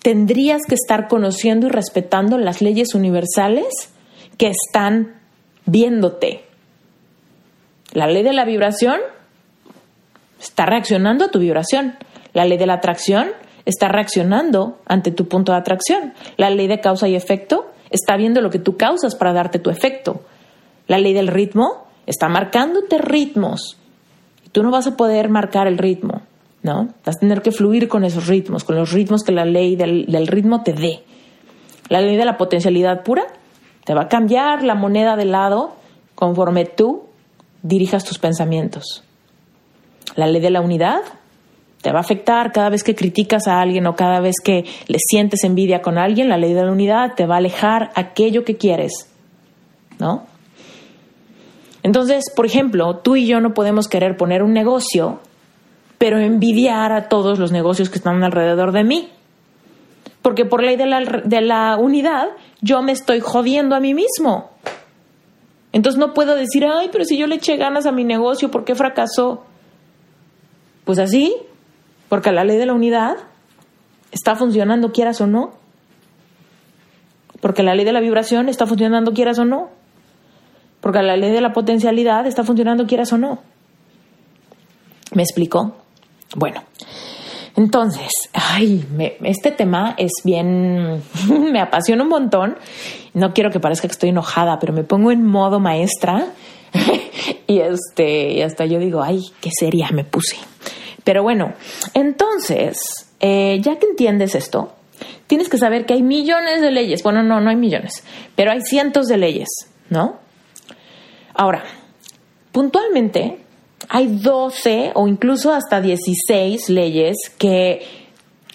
[0.00, 3.92] tendrías que estar conociendo y respetando las leyes universales
[4.38, 5.20] que están
[5.66, 6.44] viéndote.
[7.92, 9.00] La ley de la vibración
[10.40, 11.96] está reaccionando a tu vibración.
[12.32, 13.30] La ley de la atracción
[13.64, 16.14] está reaccionando ante tu punto de atracción.
[16.36, 19.70] La ley de causa y efecto está viendo lo que tú causas para darte tu
[19.70, 20.22] efecto.
[20.86, 23.76] La ley del ritmo está marcándote ritmos.
[24.52, 26.22] Tú no vas a poder marcar el ritmo,
[26.62, 26.88] ¿no?
[27.04, 30.06] Vas a tener que fluir con esos ritmos, con los ritmos que la ley del,
[30.06, 31.02] del ritmo te dé.
[31.88, 33.24] La ley de la potencialidad pura
[33.84, 35.76] te va a cambiar la moneda de lado
[36.14, 37.04] conforme tú
[37.62, 39.04] dirijas tus pensamientos.
[40.16, 41.00] La ley de la unidad
[41.80, 44.98] te va a afectar cada vez que criticas a alguien o cada vez que le
[44.98, 46.28] sientes envidia con alguien.
[46.28, 49.08] La ley de la unidad te va a alejar aquello que quieres,
[49.98, 50.26] ¿no?
[51.82, 55.20] Entonces, por ejemplo, tú y yo no podemos querer poner un negocio,
[55.98, 59.08] pero envidiar a todos los negocios que están alrededor de mí.
[60.22, 62.28] Porque por ley de la, de la unidad,
[62.60, 64.50] yo me estoy jodiendo a mí mismo.
[65.72, 68.64] Entonces no puedo decir, ay, pero si yo le eché ganas a mi negocio, ¿por
[68.64, 69.44] qué fracasó?
[70.84, 71.34] Pues así,
[72.08, 73.16] porque la ley de la unidad
[74.10, 75.52] está funcionando quieras o no.
[77.40, 79.70] Porque la ley de la vibración está funcionando quieras o no.
[80.80, 83.38] Porque la ley de la potencialidad está funcionando quieras o no.
[85.12, 85.76] ¿Me explico?
[86.36, 86.62] Bueno,
[87.56, 88.86] entonces, ay,
[89.24, 91.02] este tema es bien,
[91.52, 92.56] me apasiona un montón.
[93.12, 96.26] No quiero que parezca que estoy enojada, pero me pongo en modo maestra
[97.46, 100.36] y este, y hasta yo digo, ay, qué seria me puse.
[101.02, 101.54] Pero bueno,
[101.94, 102.78] entonces,
[103.18, 104.72] eh, ya que entiendes esto,
[105.26, 107.02] tienes que saber que hay millones de leyes.
[107.02, 108.04] Bueno, no, no hay millones,
[108.36, 109.48] pero hay cientos de leyes,
[109.88, 110.18] ¿no?
[111.40, 111.62] Ahora,
[112.52, 113.38] puntualmente,
[113.88, 117.80] hay 12 o incluso hasta 16 leyes que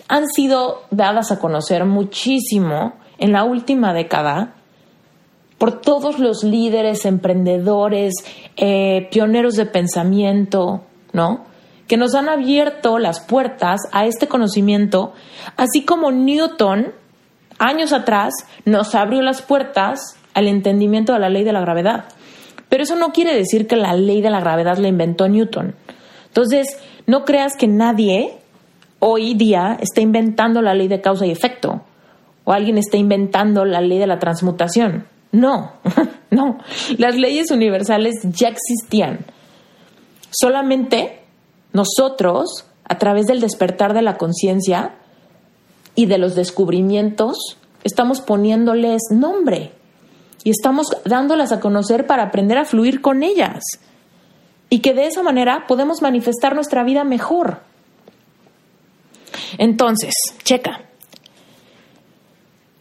[0.07, 4.53] han sido dadas a conocer muchísimo en la última década
[5.57, 8.13] por todos los líderes, emprendedores,
[8.55, 10.81] eh, pioneros de pensamiento,
[11.11, 11.43] ¿no?
[11.87, 15.13] Que nos han abierto las puertas a este conocimiento,
[15.57, 16.93] así como Newton,
[17.57, 22.05] años atrás, nos abrió las puertas al entendimiento de la ley de la gravedad.
[22.75, 25.75] Pero eso no quiere decir que la ley de la gravedad la inventó Newton.
[26.27, 28.33] Entonces, no creas que nadie
[28.99, 31.83] hoy día está inventando la ley de causa y efecto
[32.43, 35.07] o alguien está inventando la ley de la transmutación.
[35.31, 35.71] No,
[36.31, 36.57] no.
[36.97, 39.19] Las leyes universales ya existían.
[40.29, 41.21] Solamente
[41.71, 44.95] nosotros, a través del despertar de la conciencia
[45.95, 47.55] y de los descubrimientos,
[47.85, 49.71] estamos poniéndoles nombre
[50.45, 53.63] y estamos dándolas a conocer para aprender a fluir con ellas.
[54.69, 57.61] Y que de esa manera podemos manifestar nuestra vida mejor.
[59.57, 60.81] Entonces, checa.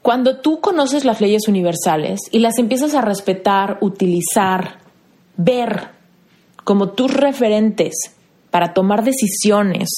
[0.02, 4.80] Cuando tú conoces las leyes universales y las empiezas a respetar, utilizar,
[5.38, 5.88] ver
[6.64, 7.94] como tus referentes
[8.50, 9.88] para tomar decisiones,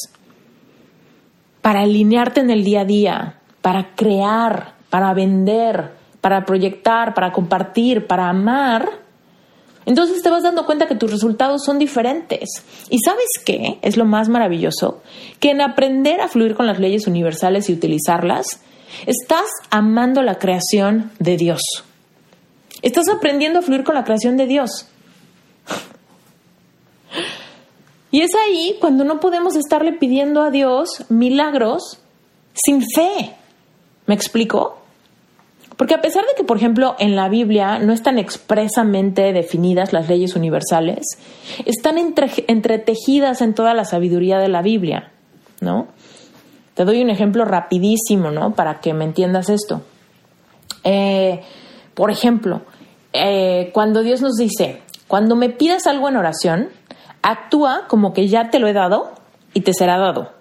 [1.62, 5.95] para alinearte en el día a día, para crear, para vender,
[6.27, 8.91] para proyectar, para compartir, para amar,
[9.85, 12.49] entonces te vas dando cuenta que tus resultados son diferentes.
[12.91, 13.79] ¿Y sabes qué?
[13.81, 15.03] Es lo más maravilloso,
[15.39, 18.61] que en aprender a fluir con las leyes universales y utilizarlas,
[19.07, 21.61] estás amando la creación de Dios.
[22.83, 24.89] Estás aprendiendo a fluir con la creación de Dios.
[28.11, 32.01] Y es ahí cuando no podemos estarle pidiendo a Dios milagros
[32.53, 33.37] sin fe.
[34.07, 34.86] ¿Me explico?
[35.77, 40.09] Porque a pesar de que, por ejemplo, en la Biblia no están expresamente definidas las
[40.09, 41.05] leyes universales,
[41.66, 45.12] están entretejidas en toda la sabiduría de la Biblia,
[45.61, 45.89] ¿no?
[46.74, 48.55] Te doy un ejemplo rapidísimo, ¿no?
[48.55, 49.83] Para que me entiendas esto.
[50.85, 51.43] Eh,
[51.95, 52.62] por ejemplo,
[53.12, 56.68] eh, cuando Dios nos dice, cuando me pidas algo en oración,
[57.22, 59.12] actúa como que ya te lo he dado
[59.53, 60.33] y te será dado.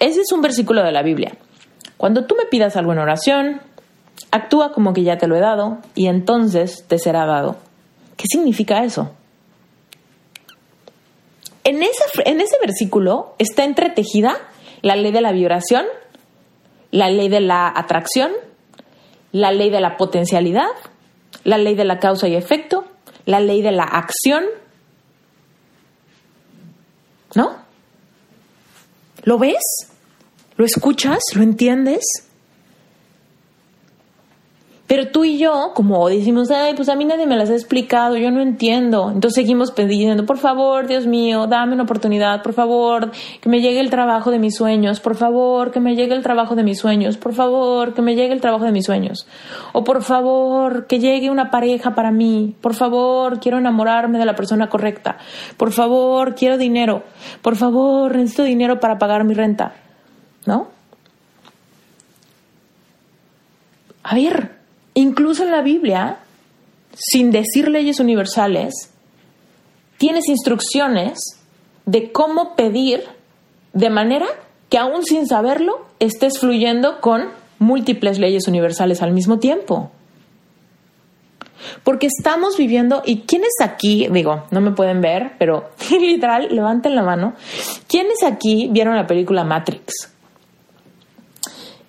[0.00, 1.36] Ese es un versículo de la Biblia.
[1.96, 3.60] Cuando tú me pidas algo en oración,
[4.30, 7.56] Actúa como que ya te lo he dado y entonces te será dado.
[8.16, 9.10] ¿Qué significa eso?
[11.64, 14.36] En ese, en ese versículo está entretejida
[14.82, 15.86] la ley de la vibración,
[16.90, 18.32] la ley de la atracción,
[19.32, 20.70] la ley de la potencialidad,
[21.44, 22.84] la ley de la causa y efecto,
[23.24, 24.44] la ley de la acción.
[27.34, 27.56] ¿No?
[29.22, 29.90] ¿Lo ves?
[30.56, 31.20] ¿Lo escuchas?
[31.34, 32.27] ¿Lo entiendes?
[34.88, 38.16] Pero tú y yo, como decimos, ay, pues a mí nadie me las ha explicado,
[38.16, 39.10] yo no entiendo.
[39.10, 43.10] Entonces seguimos pidiendo, por favor, Dios mío, dame una oportunidad, por favor,
[43.42, 46.56] que me llegue el trabajo de mis sueños, por favor, que me llegue el trabajo
[46.56, 49.26] de mis sueños, por favor, que me llegue el trabajo de mis sueños.
[49.74, 54.34] O por favor, que llegue una pareja para mí, por favor, quiero enamorarme de la
[54.34, 55.18] persona correcta,
[55.58, 57.02] por favor, quiero dinero,
[57.42, 59.74] por favor, necesito dinero para pagar mi renta.
[60.46, 60.68] ¿No?
[64.02, 64.57] A ver,
[64.98, 66.18] Incluso en la Biblia,
[66.92, 68.90] sin decir leyes universales,
[69.96, 71.20] tienes instrucciones
[71.86, 73.04] de cómo pedir
[73.72, 74.26] de manera
[74.68, 77.28] que aún sin saberlo estés fluyendo con
[77.60, 79.92] múltiples leyes universales al mismo tiempo.
[81.84, 87.04] Porque estamos viviendo, y ¿quiénes aquí, digo, no me pueden ver, pero literal, levanten la
[87.04, 87.34] mano,
[87.86, 90.17] ¿quiénes aquí vieron la película Matrix?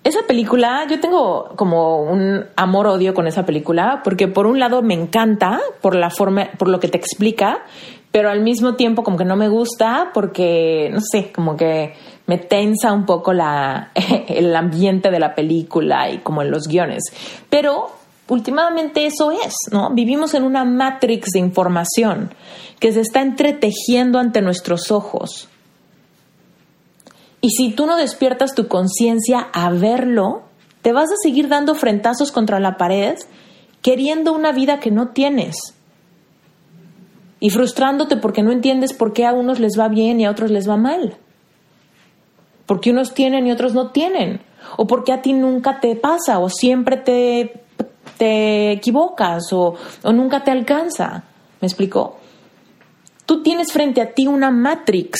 [0.02, 4.94] Esa película, yo tengo como un amor-odio con esa película, porque por un lado me
[4.94, 7.64] encanta por la forma, por lo que te explica,
[8.10, 11.92] pero al mismo tiempo como que no me gusta porque, no sé, como que
[12.26, 13.92] me tensa un poco la,
[14.28, 17.02] el ambiente de la película y como en los guiones.
[17.50, 17.90] Pero
[18.28, 19.90] últimamente eso es, ¿no?
[19.90, 22.32] Vivimos en una matrix de información
[22.78, 25.48] que se está entretejiendo ante nuestros ojos.
[27.40, 30.42] Y si tú no despiertas tu conciencia a verlo,
[30.82, 33.18] te vas a seguir dando frentazos contra la pared
[33.82, 35.56] queriendo una vida que no tienes.
[37.42, 40.50] y frustrándote porque no entiendes por qué a unos les va bien y a otros
[40.50, 41.16] les va mal.
[42.66, 44.42] Porque unos tienen y otros no tienen.
[44.76, 47.62] O porque a ti nunca te pasa o siempre te,
[48.18, 51.24] te equivocas o, o nunca te alcanza.
[51.62, 52.18] ¿Me explico?
[53.24, 55.18] Tú tienes frente a ti una matrix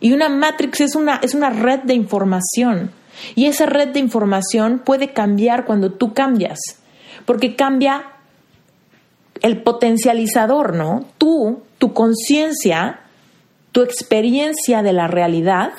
[0.00, 2.90] y una matrix es una, es una red de información.
[3.34, 6.58] Y esa red de información puede cambiar cuando tú cambias,
[7.26, 8.04] porque cambia
[9.42, 11.04] el potencializador, ¿no?
[11.18, 13.00] Tú, tu conciencia,
[13.72, 15.72] tu experiencia de la realidad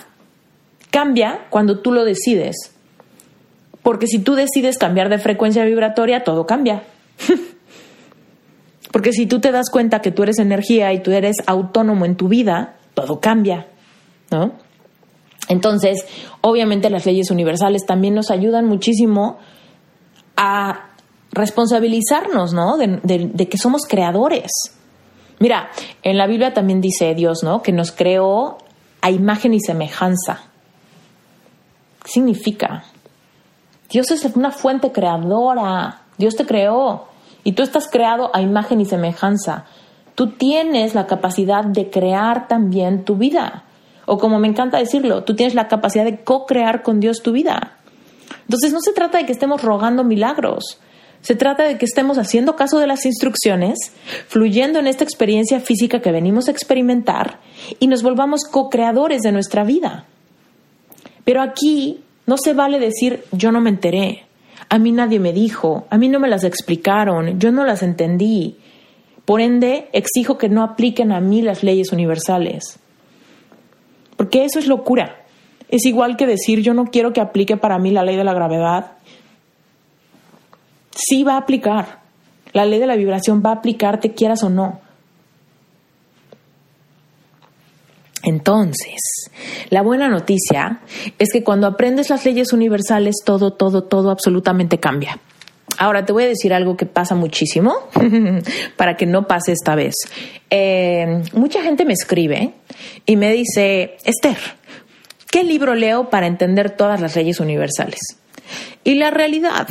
[0.92, 2.72] cambia cuando tú lo decides.
[3.82, 6.84] Porque si tú decides cambiar de frecuencia vibratoria, todo cambia.
[8.92, 12.18] Porque si tú te das cuenta que tú eres energía y tú eres autónomo en
[12.18, 13.68] tu vida, todo cambia,
[14.32, 14.54] ¿no?
[15.48, 16.06] Entonces,
[16.42, 19.38] obviamente las leyes universales también nos ayudan muchísimo
[20.38, 20.92] a
[21.32, 22.78] responsabilizarnos, ¿no?
[22.78, 24.52] De, que somos creadores.
[25.40, 25.70] Mira,
[26.04, 27.62] en la Biblia también dice Dios, ¿no?
[27.62, 28.58] Que nos creó
[29.02, 30.42] a imagen y semejanza.
[32.04, 32.86] ¿Qué significa?
[33.90, 36.02] Dios es una fuente creadora.
[36.18, 37.08] Dios te creó
[37.44, 39.66] y tú estás creado a imagen y semejanza.
[40.16, 43.64] Tú tienes la capacidad de crear también tu vida.
[44.06, 47.78] O como me encanta decirlo, tú tienes la capacidad de co-crear con Dios tu vida.
[48.43, 50.80] Entonces no se trata de que estemos rogando milagros.
[51.22, 53.78] Se trata de que estemos haciendo caso de las instrucciones,
[54.28, 57.39] fluyendo en esta experiencia física que venimos a experimentar
[57.80, 60.06] y nos volvamos co-creadores de nuestra vida.
[61.24, 64.26] Pero aquí no se vale decir yo no me enteré,
[64.72, 68.58] a mí nadie me dijo, a mí no me las explicaron, yo no las entendí.
[69.26, 72.81] Por ende, exijo que no apliquen a mí las leyes universales.
[74.32, 75.26] Porque eso es locura.
[75.68, 78.34] Es igual que decir yo no quiero que aplique para mí la ley de la
[78.34, 78.94] gravedad
[80.96, 82.00] sí va a aplicar.
[82.54, 84.80] La ley de la vibración va a aplicarte quieras o no.
[88.24, 89.30] Entonces,
[89.70, 90.80] la buena noticia
[91.20, 95.20] es que cuando aprendes las leyes universales, todo, todo, todo absolutamente cambia.
[95.78, 97.74] Ahora te voy a decir algo que pasa muchísimo
[98.78, 99.96] para que no pase esta vez.
[100.50, 102.54] Eh, mucha gente me escribe
[103.06, 104.38] y me dice, Esther,
[105.30, 108.00] ¿qué libro leo para entender todas las leyes universales?
[108.84, 109.68] Y la realidad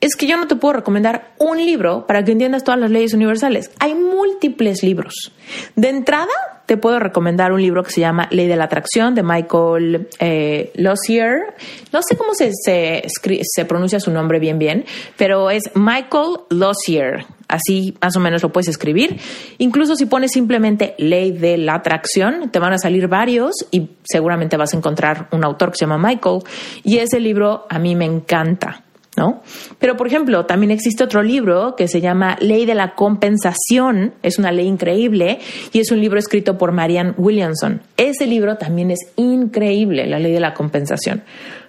[0.00, 3.14] es que yo no te puedo recomendar un libro para que entiendas todas las leyes
[3.14, 3.70] universales.
[3.78, 5.32] Hay múltiples libros.
[5.74, 9.22] De entrada, te puedo recomendar un libro que se llama Ley de la Atracción de
[9.22, 11.54] Michael eh, Lossier.
[11.92, 14.84] No sé cómo se, se, pronuncia su nombre bien bien,
[15.16, 17.24] pero es Michael Lossier.
[17.48, 19.20] Así más o menos lo puedes escribir.
[19.58, 24.56] Incluso si pones simplemente Ley de la Atracción, te van a salir varios y seguramente
[24.56, 26.40] vas a encontrar un autor que se llama Michael.
[26.82, 28.82] Y ese libro a mí me encanta.
[29.16, 29.42] ¿No?
[29.78, 34.38] Pero, por ejemplo, también existe otro libro que se llama Ley de la Compensación, es
[34.38, 35.38] una ley increíble
[35.72, 37.80] y es un libro escrito por Marianne Williamson.
[37.96, 41.22] Ese libro también es increíble, la ley de la compensación,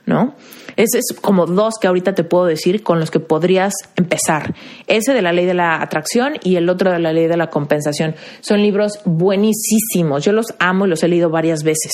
[0.05, 0.35] ¿no?
[0.75, 4.53] Ese es como dos que ahorita te puedo decir con los que podrías empezar.
[4.85, 7.49] Ese de la ley de la atracción y el otro de la ley de la
[7.49, 8.15] compensación.
[8.41, 11.93] Son libros buenísimos, yo los amo y los he leído varias veces.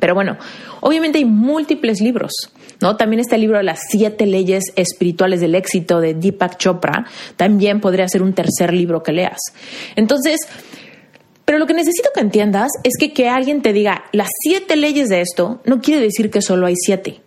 [0.00, 0.38] Pero bueno,
[0.80, 2.32] obviamente hay múltiples libros.
[2.80, 2.96] ¿no?
[2.96, 7.06] También está el libro de las siete leyes espirituales del éxito de Deepak Chopra.
[7.36, 9.38] También podría ser un tercer libro que leas.
[9.96, 10.40] Entonces,
[11.44, 15.08] pero lo que necesito que entiendas es que que alguien te diga las siete leyes
[15.08, 17.20] de esto no quiere decir que solo hay siete.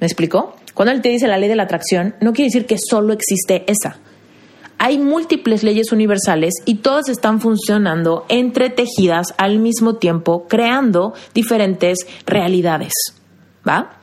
[0.00, 0.56] ¿Me explico?
[0.74, 3.64] Cuando él te dice la ley de la atracción, no quiere decir que solo existe
[3.66, 3.98] esa.
[4.78, 12.92] Hay múltiples leyes universales y todas están funcionando entretejidas al mismo tiempo, creando diferentes realidades.
[13.68, 13.98] ¿Va?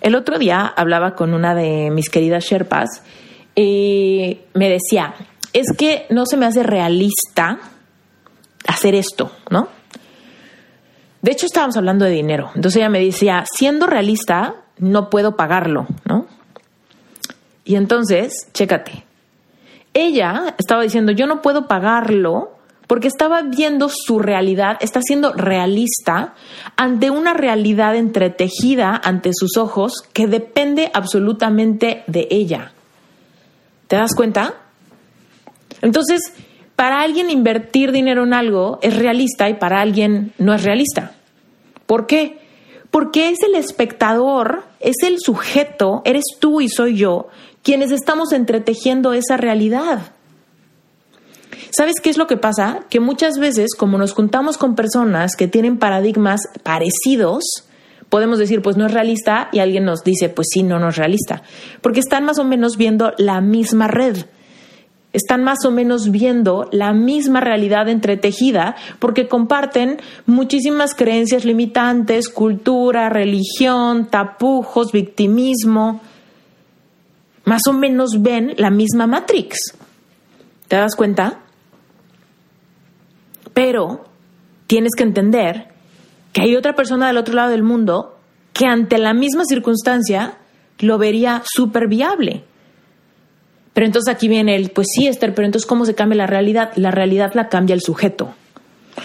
[0.00, 3.02] El otro día hablaba con una de mis queridas Sherpas
[3.54, 5.14] y me decía,
[5.52, 7.58] es que no se me hace realista
[8.66, 9.68] hacer esto, ¿no?
[11.20, 12.50] De hecho, estábamos hablando de dinero.
[12.54, 16.26] Entonces ella me decía, siendo realista, no puedo pagarlo, ¿no?
[17.64, 19.04] Y entonces, chécate.
[19.94, 22.52] Ella estaba diciendo, yo no puedo pagarlo
[22.86, 26.34] porque estaba viendo su realidad, está siendo realista
[26.76, 32.72] ante una realidad entretejida ante sus ojos que depende absolutamente de ella.
[33.86, 34.54] ¿Te das cuenta?
[35.80, 36.34] Entonces,
[36.76, 41.12] para alguien invertir dinero en algo es realista y para alguien no es realista.
[41.86, 42.40] ¿Por qué?
[42.90, 47.28] Porque es el espectador, es el sujeto, eres tú y soy yo,
[47.62, 50.12] quienes estamos entretejiendo esa realidad.
[51.70, 52.80] ¿Sabes qué es lo que pasa?
[52.90, 57.44] Que muchas veces, como nos juntamos con personas que tienen paradigmas parecidos,
[58.10, 60.96] podemos decir, pues no es realista, y alguien nos dice, pues sí, no, no es
[60.96, 61.42] realista,
[61.80, 64.26] porque están más o menos viendo la misma red.
[65.12, 73.08] están más o menos viendo la misma realidad entretejida porque comparten muchísimas creencias limitantes, cultura,
[73.08, 76.00] religión, tapujos, victimismo.
[77.44, 79.56] Más o menos ven la misma Matrix.
[80.68, 81.40] ¿Te das cuenta?
[83.52, 84.04] Pero
[84.66, 85.68] tienes que entender
[86.32, 88.16] que hay otra persona del otro lado del mundo
[88.52, 90.38] que ante la misma circunstancia
[90.78, 92.44] lo vería súper viable.
[93.72, 96.72] Pero entonces aquí viene el, pues sí, Esther, pero entonces ¿cómo se cambia la realidad?
[96.76, 98.34] La realidad la cambia el sujeto.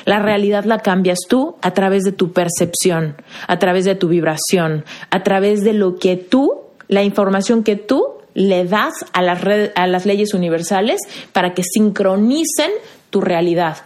[0.05, 3.15] La realidad la cambias tú a través de tu percepción,
[3.47, 8.16] a través de tu vibración, a través de lo que tú, la información que tú
[8.37, 9.41] le das a las,
[9.73, 11.01] a las leyes universales
[11.33, 12.69] para que sincronicen
[13.09, 13.77] tu realidad.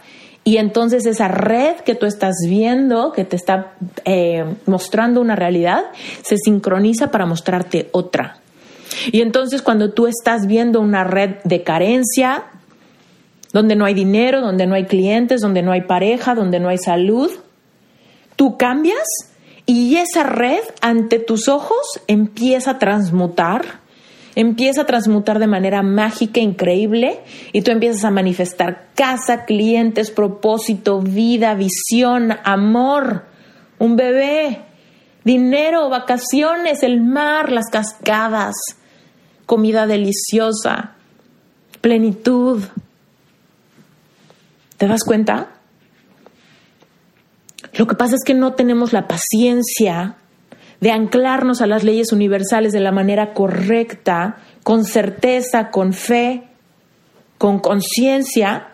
[0.44, 3.72] Y entonces esa red que tú estás viendo, que te está
[4.04, 5.84] eh, mostrando una realidad,
[6.22, 8.40] se sincroniza para mostrarte otra.
[9.10, 12.44] Y entonces cuando tú estás viendo una red de carencia,
[13.54, 16.78] donde no hay dinero, donde no hay clientes, donde no hay pareja, donde no hay
[16.78, 17.30] salud,
[18.36, 19.06] tú cambias
[19.64, 23.80] y esa red ante tus ojos empieza a transmutar,
[24.34, 27.20] empieza a transmutar de manera mágica, increíble,
[27.52, 33.24] y tú empiezas a manifestar casa, clientes, propósito, vida, visión, amor,
[33.78, 34.60] un bebé,
[35.24, 38.54] dinero, vacaciones, el mar, las cascadas
[39.52, 40.92] comida deliciosa,
[41.82, 42.62] plenitud.
[44.78, 45.50] ¿Te das cuenta?
[47.74, 50.16] Lo que pasa es que no tenemos la paciencia
[50.82, 56.42] de anclarnos a las leyes universales de la manera correcta, con certeza, con fe,
[57.38, 58.66] con conciencia,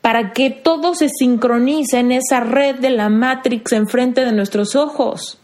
[0.00, 5.38] para que todo se sincronice en esa red de la Matrix enfrente de nuestros ojos.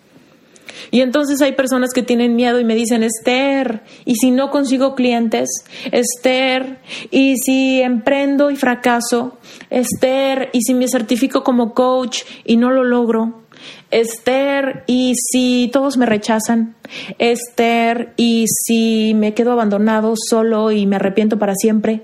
[0.91, 4.97] Y entonces hay personas que tienen miedo y me dicen, Esther, ¿y si no consigo
[4.97, 5.49] clientes?
[5.93, 6.81] Esther,
[7.13, 9.39] ¿y si emprendo y fracaso?
[9.71, 13.46] Esther, ¿y si me certifico como coach y no lo logro?
[13.91, 16.75] Esther, ¿y si todos me rechazan?
[17.19, 22.03] Esther, ¿y si me quedo abandonado solo y me arrepiento para siempre?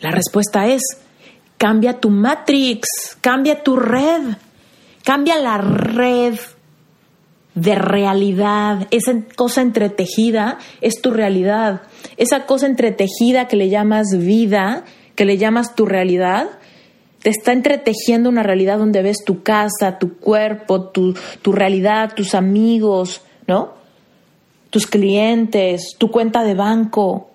[0.00, 0.82] La respuesta es,
[1.56, 4.36] cambia tu matrix, cambia tu red,
[5.02, 6.38] cambia la red
[7.56, 8.86] de realidad.
[8.92, 11.82] Esa cosa entretejida es tu realidad.
[12.16, 14.84] Esa cosa entretejida que le llamas vida,
[15.16, 16.48] que le llamas tu realidad,
[17.22, 22.34] te está entretejiendo una realidad donde ves tu casa, tu cuerpo, tu, tu realidad, tus
[22.34, 23.74] amigos, ¿no?
[24.70, 27.30] Tus clientes, tu cuenta de banco.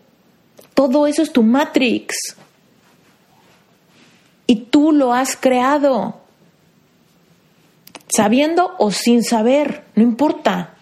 [0.73, 2.15] Todo eso es tu Matrix.
[4.47, 6.21] Y tú lo has creado
[8.15, 10.72] sabiendo o sin saber, no importa.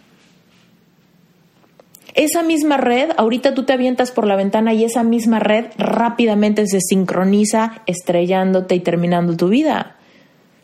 [2.14, 6.66] Esa misma red, ahorita tú te avientas por la ventana y esa misma red rápidamente
[6.68, 9.96] se sincroniza estrellándote y terminando tu vida,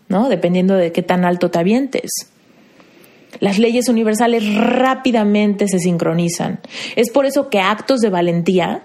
[0.09, 0.29] ¿no?
[0.29, 2.11] Dependiendo de qué tan alto te avientes.
[3.39, 6.59] Las leyes universales rápidamente se sincronizan.
[6.95, 8.83] Es por eso que actos de valentía,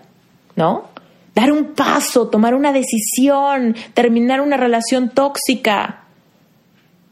[0.57, 0.91] ¿no?
[1.35, 6.03] Dar un paso, tomar una decisión, terminar una relación tóxica,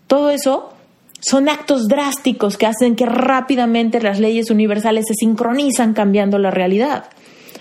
[0.07, 0.75] todo eso
[1.21, 7.05] son actos drásticos que hacen que rápidamente las leyes universales se sincronizan cambiando la realidad.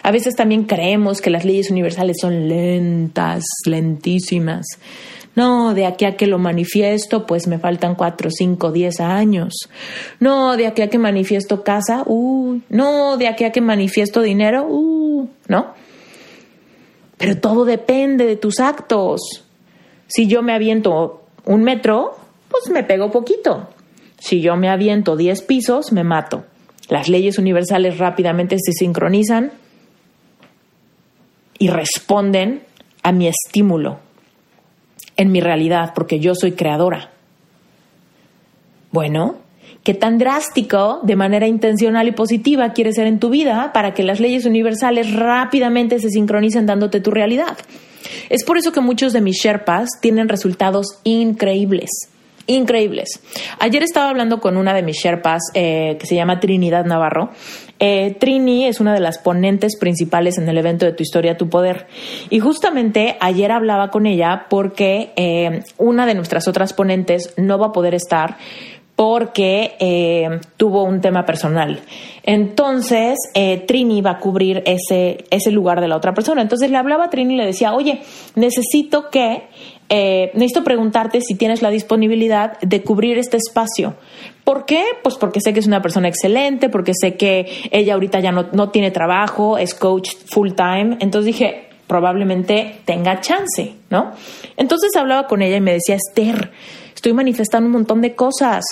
[0.01, 4.65] A veces también creemos que las leyes universales son lentas, lentísimas.
[5.35, 9.69] No, de aquí a que lo manifiesto, pues me faltan cuatro, cinco, diez años.
[10.19, 12.63] No, de aquí a que manifiesto casa, uy.
[12.69, 15.73] No, de aquí a que manifiesto dinero, uh, ¿no?
[17.17, 19.45] Pero todo depende de tus actos.
[20.07, 22.18] Si yo me aviento un metro,
[22.49, 23.69] pues me pego poquito.
[24.19, 26.45] Si yo me aviento 10 pisos, me mato.
[26.89, 29.51] Las leyes universales rápidamente se sincronizan
[31.57, 32.63] y responden
[33.03, 33.99] a mi estímulo
[35.15, 37.11] en mi realidad, porque yo soy creadora.
[38.91, 39.35] Bueno,
[39.83, 44.03] ¿qué tan drástico, de manera intencional y positiva, quieres ser en tu vida para que
[44.03, 47.57] las leyes universales rápidamente se sincronicen dándote tu realidad?
[48.29, 51.89] Es por eso que muchos de mis Sherpas tienen resultados increíbles
[52.49, 53.21] increíbles.
[53.59, 57.29] Ayer estaba hablando con una de mis Sherpas eh, que se llama Trinidad Navarro.
[57.79, 61.47] Eh, Trini es una de las ponentes principales en el evento de Tu Historia, Tu
[61.47, 61.87] Poder.
[62.29, 67.67] Y justamente ayer hablaba con ella porque eh, una de nuestras otras ponentes no va
[67.67, 68.37] a poder estar
[68.95, 71.79] porque tuvo un tema personal.
[72.23, 73.17] Entonces,
[73.65, 76.41] Trini iba a cubrir ese, ese lugar de la otra persona.
[76.41, 78.01] Entonces le hablaba a Trini y le decía, oye,
[78.35, 79.43] necesito que,
[79.89, 83.95] eh, necesito preguntarte si tienes la disponibilidad de cubrir este espacio.
[84.43, 84.83] ¿Por qué?
[85.03, 88.47] Pues porque sé que es una persona excelente, porque sé que ella ahorita ya no,
[88.53, 90.97] no tiene trabajo, es coach full time.
[90.99, 94.11] Entonces dije, probablemente tenga chance, ¿no?
[94.57, 96.51] Entonces hablaba con ella y me decía, Esther,
[96.93, 98.63] estoy manifestando un montón de cosas.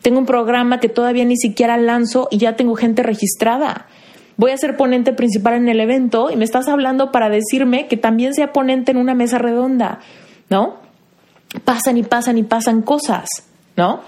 [0.00, 3.88] Tengo un programa que todavía ni siquiera lanzo y ya tengo gente registrada.
[4.36, 7.96] Voy a ser ponente principal en el evento y me estás hablando para decirme que
[7.96, 10.00] también sea ponente en una mesa redonda,
[10.52, 10.76] ¿no?
[11.64, 13.28] Pasan y pasan y pasan cosas,
[13.76, 14.02] ¿no?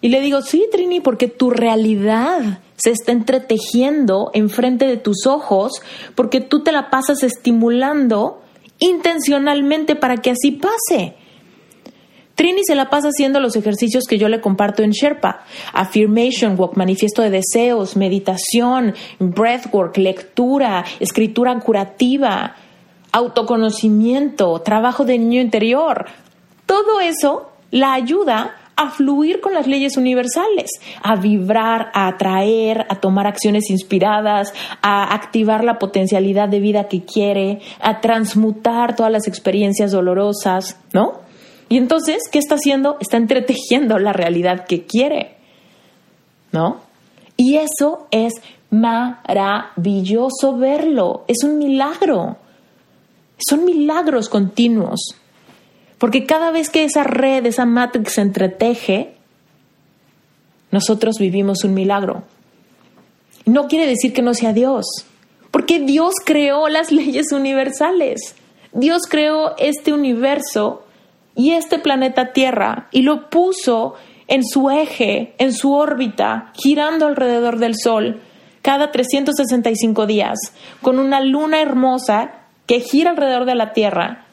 [0.00, 5.80] Y le digo, sí, Trini, porque tu realidad se está entretejiendo enfrente de tus ojos,
[6.16, 8.42] porque tú te la pasas estimulando
[8.80, 11.14] intencionalmente para que así pase.
[12.34, 15.44] Trini se la pasa haciendo los ejercicios que yo le comparto en Sherpa.
[15.74, 22.56] Affirmation Walk, manifiesto de deseos, meditación, breathwork, lectura, escritura curativa,
[23.12, 26.06] autoconocimiento, trabajo de niño interior.
[26.66, 30.70] Todo eso la ayuda a fluir con las leyes universales,
[31.02, 37.02] a vibrar, a atraer, a tomar acciones inspiradas, a activar la potencialidad de vida que
[37.04, 41.20] quiere, a transmutar todas las experiencias dolorosas, ¿no?
[41.68, 42.96] Y entonces, ¿qué está haciendo?
[43.00, 45.36] Está entretejiendo la realidad que quiere.
[46.50, 46.80] ¿No?
[47.38, 48.34] Y eso es
[48.68, 51.24] maravilloso verlo.
[51.28, 52.36] Es un milagro.
[53.48, 55.16] Son milagros continuos.
[55.98, 59.14] Porque cada vez que esa red, esa matrix se entreteje,
[60.72, 62.24] nosotros vivimos un milagro.
[63.44, 64.86] No quiere decir que no sea Dios,
[65.50, 68.34] porque Dios creó las leyes universales.
[68.72, 70.84] Dios creó este universo
[71.36, 73.94] y este planeta Tierra y lo puso
[74.26, 78.20] en su eje, en su órbita, girando alrededor del Sol
[78.62, 80.38] cada 365 días,
[80.80, 84.26] con una luna hermosa que gira alrededor de la Tierra,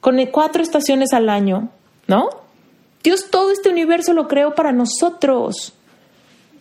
[0.00, 1.70] con cuatro estaciones al año,
[2.06, 2.28] ¿no?
[3.02, 5.72] Dios todo este universo lo creó para nosotros.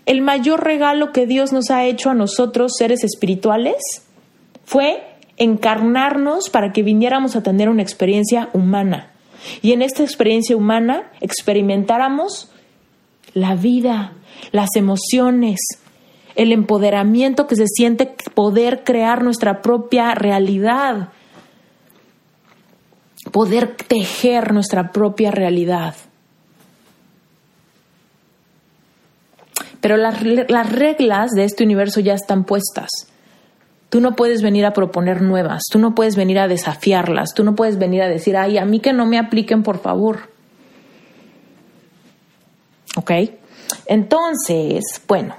[0.06, 3.76] El mayor regalo que Dios nos ha hecho a nosotros, seres espirituales,
[4.66, 5.04] fue
[5.38, 9.12] encarnarnos para que viniéramos a tener una experiencia humana
[9.62, 12.50] y en esta experiencia humana experimentáramos
[13.34, 14.14] la vida,
[14.52, 15.60] las emociones,
[16.36, 21.10] el empoderamiento que se siente poder crear nuestra propia realidad,
[23.32, 25.96] poder tejer nuestra propia realidad.
[29.82, 32.90] Pero las, las reglas de este universo ya están puestas.
[33.90, 37.56] Tú no puedes venir a proponer nuevas, tú no puedes venir a desafiarlas, tú no
[37.56, 40.30] puedes venir a decir, ay, a mí que no me apliquen, por favor.
[42.98, 43.12] ¿Ok?
[43.86, 45.36] Entonces, bueno,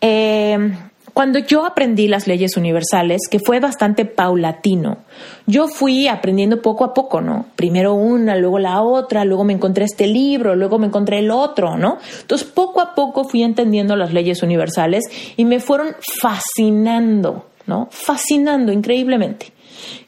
[0.00, 0.72] eh,
[1.12, 4.98] cuando yo aprendí las leyes universales, que fue bastante paulatino,
[5.46, 7.46] yo fui aprendiendo poco a poco, ¿no?
[7.56, 11.76] Primero una, luego la otra, luego me encontré este libro, luego me encontré el otro,
[11.76, 11.98] ¿no?
[12.20, 15.04] Entonces poco a poco fui entendiendo las leyes universales
[15.36, 17.46] y me fueron fascinando.
[17.70, 17.88] ¿no?
[17.90, 19.52] Fascinando increíblemente.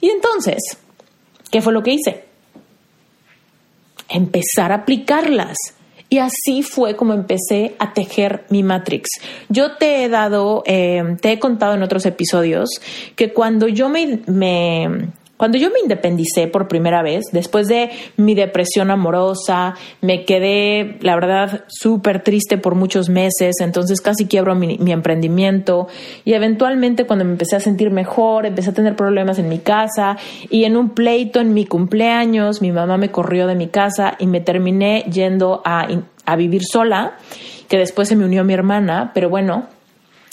[0.00, 0.58] Y entonces,
[1.50, 2.24] ¿qué fue lo que hice?
[4.08, 5.56] Empezar a aplicarlas.
[6.12, 9.08] Y así fue como empecé a tejer mi Matrix.
[9.48, 12.68] Yo te he dado, eh, te he contado en otros episodios
[13.16, 15.08] que cuando yo me, me
[15.42, 21.16] cuando yo me independicé por primera vez, después de mi depresión amorosa, me quedé, la
[21.16, 25.88] verdad, súper triste por muchos meses, entonces casi quiebro mi, emprendimiento.
[26.24, 30.16] Y eventualmente cuando me empecé a sentir mejor, empecé a tener problemas en mi casa.
[30.48, 34.28] Y en un pleito en mi cumpleaños, mi mamá me corrió de mi casa y
[34.28, 35.88] me terminé yendo a,
[36.24, 37.16] a vivir sola,
[37.66, 39.66] que después se me unió mi hermana, pero bueno,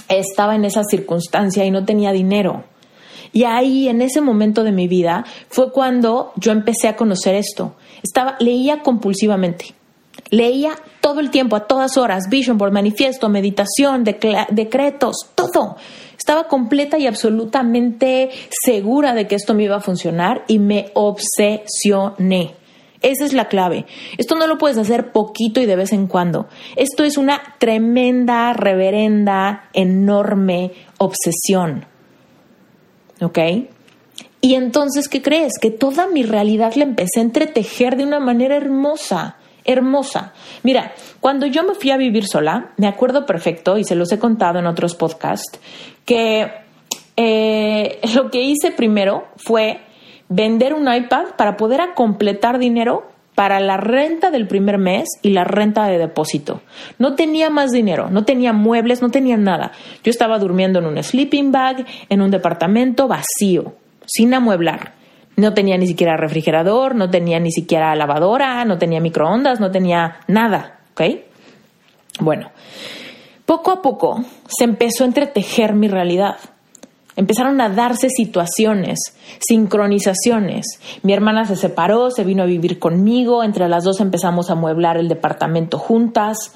[0.08, 2.64] estaba en esa circunstancia y no tenía dinero.
[3.32, 7.76] Y ahí, en ese momento de mi vida, fue cuando yo empecé a conocer esto.
[8.04, 9.74] Estaba, leía compulsivamente.
[10.32, 10.72] Leía
[11.02, 15.78] todo el tiempo, a todas horas, vision board, manifiesto, meditación, decretos, todo.
[16.18, 22.56] Estaba completa y absolutamente segura de que esto me iba a funcionar y me obsesioné.
[23.02, 23.86] Esa es la clave.
[24.18, 26.48] Esto no lo puedes hacer poquito y de vez en cuando.
[26.76, 31.86] Esto es una tremenda, reverenda, enorme obsesión.
[33.22, 33.40] ¿Ok?
[34.42, 35.54] Y entonces, ¿qué crees?
[35.60, 40.34] Que toda mi realidad la empecé a entretejer de una manera hermosa, hermosa.
[40.64, 44.20] Mira, cuando yo me fui a vivir sola, me acuerdo perfecto, y se los he
[44.20, 45.60] contado en otros podcasts,
[46.06, 46.52] que
[47.18, 49.82] eh, lo que hice primero fue
[50.30, 55.46] vender un iPad para poder completar dinero para la renta del primer mes y la
[55.46, 56.60] renta de depósito.
[56.98, 59.72] No tenía más dinero, no tenía muebles, no tenía nada.
[60.04, 63.76] Yo estaba durmiendo en un sleeping bag, en un departamento vacío,
[64.06, 64.92] sin amueblar.
[65.38, 70.18] No tenía ni siquiera refrigerador, no tenía ni siquiera lavadora, no tenía microondas, no tenía
[70.28, 71.02] nada, ¿ok?
[72.20, 72.52] Bueno,
[73.46, 76.36] poco a poco se empezó a entretejer mi realidad.
[77.20, 78.98] Empezaron a darse situaciones,
[79.46, 80.80] sincronizaciones.
[81.04, 84.96] Mi hermana se separó, se vino a vivir conmigo, entre las dos empezamos a mueblar
[84.96, 86.56] el departamento juntas,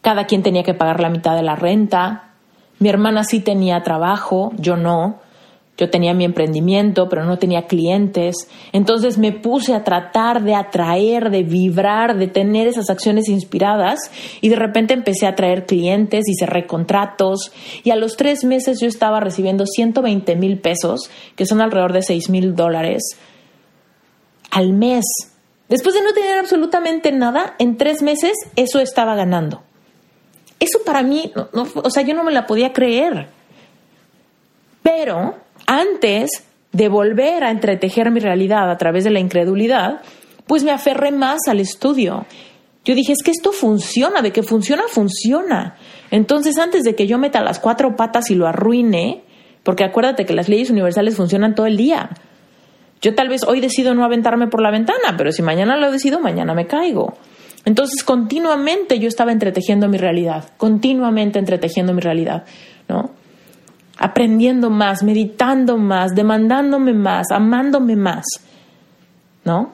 [0.00, 2.28] cada quien tenía que pagar la mitad de la renta.
[2.78, 5.16] Mi hermana sí tenía trabajo, yo no.
[5.82, 8.36] Yo tenía mi emprendimiento, pero no tenía clientes.
[8.70, 13.98] Entonces me puse a tratar de atraer, de vibrar, de tener esas acciones inspiradas
[14.40, 17.50] y de repente empecé a atraer clientes y cerré contratos
[17.82, 22.02] y a los tres meses yo estaba recibiendo 120 mil pesos, que son alrededor de
[22.02, 23.18] 6 mil dólares
[24.52, 25.04] al mes.
[25.68, 29.64] Después de no tener absolutamente nada, en tres meses eso estaba ganando.
[30.60, 33.26] Eso para mí, o sea, yo no me la podía creer.
[34.84, 40.00] Pero antes de volver a entretejer mi realidad a través de la incredulidad,
[40.46, 42.26] pues me aferré más al estudio.
[42.84, 45.76] Yo dije, es que esto funciona, de que funciona, funciona.
[46.10, 49.22] Entonces, antes de que yo meta las cuatro patas y lo arruine,
[49.62, 52.10] porque acuérdate que las leyes universales funcionan todo el día.
[53.00, 56.20] Yo tal vez hoy decido no aventarme por la ventana, pero si mañana lo decido,
[56.20, 57.14] mañana me caigo.
[57.64, 62.44] Entonces, continuamente yo estaba entretejiendo mi realidad, continuamente entretejiendo mi realidad,
[62.88, 63.10] ¿no?
[64.02, 68.24] Aprendiendo más, meditando más, demandándome más, amándome más,
[69.44, 69.70] ¿no?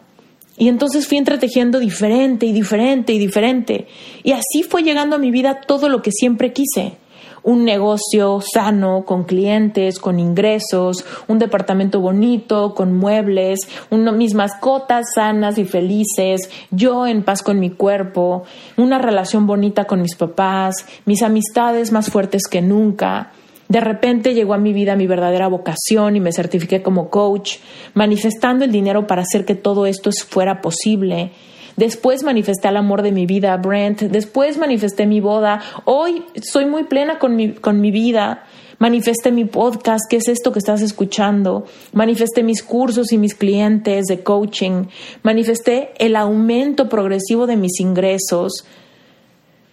[0.59, 3.87] Y entonces fui entretejiendo diferente y diferente y diferente.
[4.23, 6.99] Y así fue llegando a mi vida todo lo que siempre quise.
[7.43, 13.61] Un negocio sano, con clientes, con ingresos, un departamento bonito, con muebles,
[13.91, 18.43] mis mascotas sanas y felices, yo en paz con mi cuerpo,
[18.77, 20.75] una relación bonita con mis papás,
[21.07, 23.33] mis amistades más fuertes que nunca,
[23.69, 27.57] de repente llegó a mi vida mi verdadera vocación y me certifiqué como coach,
[27.95, 31.33] manifestando el dinero para hacer que todo esto fuera posible.
[31.77, 34.03] Después manifesté el amor de mi vida, Brent.
[34.03, 35.61] Después manifesté mi boda.
[35.85, 38.45] Hoy soy muy plena con mi, con mi vida.
[38.79, 41.67] Manifesté mi podcast, que es esto que estás escuchando.
[41.93, 44.87] Manifesté mis cursos y mis clientes de coaching.
[45.23, 48.65] Manifesté el aumento progresivo de mis ingresos.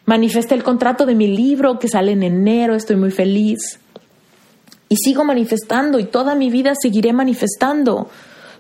[0.06, 2.76] Manifesté el contrato de mi libro que sale en enero.
[2.76, 3.80] Estoy muy feliz.
[4.96, 8.08] Y sigo manifestando y toda mi vida seguiré manifestando.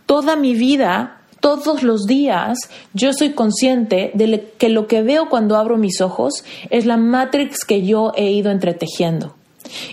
[0.05, 2.57] Toda mi vida, todos los días,
[2.93, 7.63] yo soy consciente de que lo que veo cuando abro mis ojos es la matrix
[7.63, 9.33] que yo he ido entretejiendo.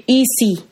[0.05, 0.64] Y sí,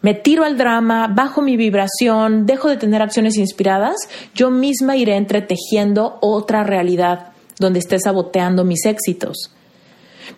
[0.00, 3.96] me tiro al drama, bajo mi vibración, dejo de tener acciones inspiradas,
[4.32, 9.50] yo misma iré entretejiendo otra realidad donde esté saboteando mis éxitos.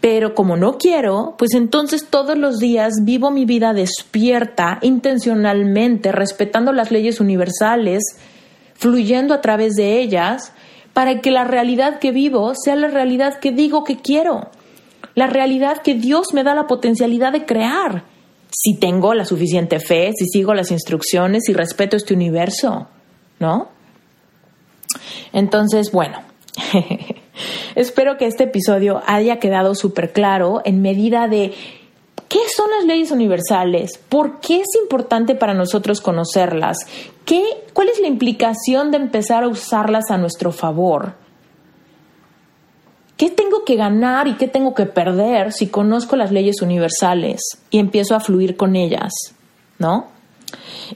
[0.01, 6.73] Pero como no quiero, pues entonces todos los días vivo mi vida despierta, intencionalmente, respetando
[6.73, 8.03] las leyes universales,
[8.75, 10.53] fluyendo a través de ellas,
[10.93, 14.51] para que la realidad que vivo sea la realidad que digo que quiero,
[15.15, 18.05] la realidad que Dios me da la potencialidad de crear,
[18.51, 22.89] si tengo la suficiente fe, si sigo las instrucciones y respeto este universo,
[23.39, 23.69] ¿no?
[25.33, 26.23] Entonces, bueno.
[27.75, 31.53] Espero que este episodio haya quedado súper claro en medida de
[32.29, 36.79] qué son las leyes universales, por qué es importante para nosotros conocerlas,
[37.25, 41.13] ¿Qué, cuál es la implicación de empezar a usarlas a nuestro favor.
[43.19, 47.81] ¿Qué tengo que ganar y qué tengo que perder si conozco las leyes universales y
[47.81, 49.13] empiezo a fluir con ellas?
[49.79, 50.07] ¿No?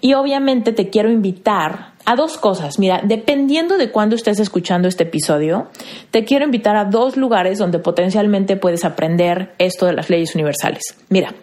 [0.01, 2.79] Y obviamente te quiero invitar a dos cosas.
[2.79, 5.69] Mira, dependiendo de cuándo estés escuchando este episodio,
[6.11, 10.97] te quiero invitar a dos lugares donde potencialmente puedes aprender esto de las leyes universales.
[11.09, 11.35] Mira,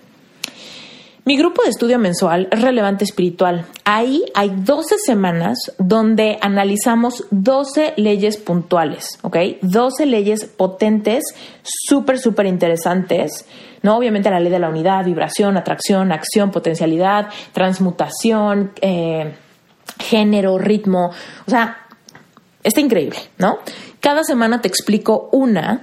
[1.26, 3.66] mi grupo de estudio mensual es relevante espiritual.
[3.84, 9.38] Ahí hay 12 semanas donde analizamos 12 leyes puntuales, ¿ok?
[9.62, 11.24] 12 leyes potentes,
[11.62, 13.46] súper, súper interesantes.
[13.84, 13.98] ¿no?
[13.98, 19.34] Obviamente la ley de la unidad, vibración, atracción, acción, potencialidad, transmutación, eh,
[20.00, 21.12] género, ritmo.
[21.46, 21.78] O sea,
[22.64, 23.60] está increíble, ¿no?
[24.00, 25.82] Cada semana te explico una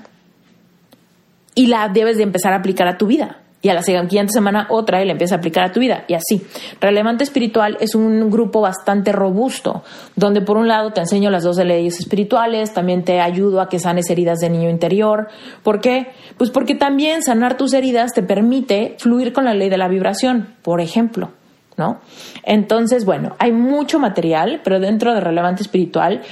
[1.55, 3.39] y la debes de empezar a aplicar a tu vida.
[3.63, 6.05] Y a la siguiente semana otra y la empiezas a aplicar a tu vida.
[6.07, 6.47] Y así.
[6.81, 9.83] Relevante Espiritual es un grupo bastante robusto,
[10.15, 13.81] donde por un lado te enseño las dos leyes espirituales, también te ayudo a que
[13.81, 15.29] sanes heridas de niño interior.
[15.65, 16.13] ¿Por qué?
[16.37, 20.55] Pues porque también sanar tus heridas te permite fluir con la ley de la vibración,
[20.63, 21.33] por ejemplo.
[21.77, 22.01] ¿No?
[22.43, 26.23] Entonces, bueno, hay mucho material, pero dentro de relevante espiritual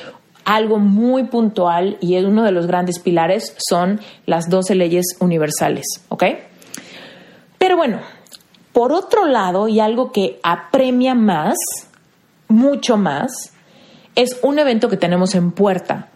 [0.45, 6.25] algo muy puntual y uno de los grandes pilares son las 12 leyes universales, ¿ok?
[7.59, 8.01] Pero bueno,
[8.73, 11.57] por otro lado, y algo que apremia más,
[12.49, 13.53] mucho más,
[14.15, 16.09] es un evento que tenemos en puerta.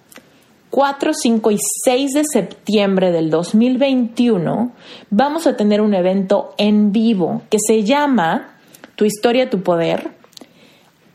[0.70, 4.72] 4, 5 y 6 de septiembre del 2021
[5.08, 8.57] vamos a tener un evento en vivo que se llama
[8.98, 10.10] Tu historia, tu poder.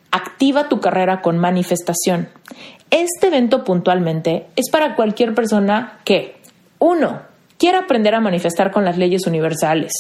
[0.10, 2.30] Activa tu carrera con manifestación.
[2.90, 6.38] Este evento puntualmente es para cualquier persona que,
[6.80, 7.24] uno,
[7.58, 9.92] quiera aprender a manifestar con las leyes universales.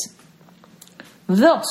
[1.27, 1.65] Dos,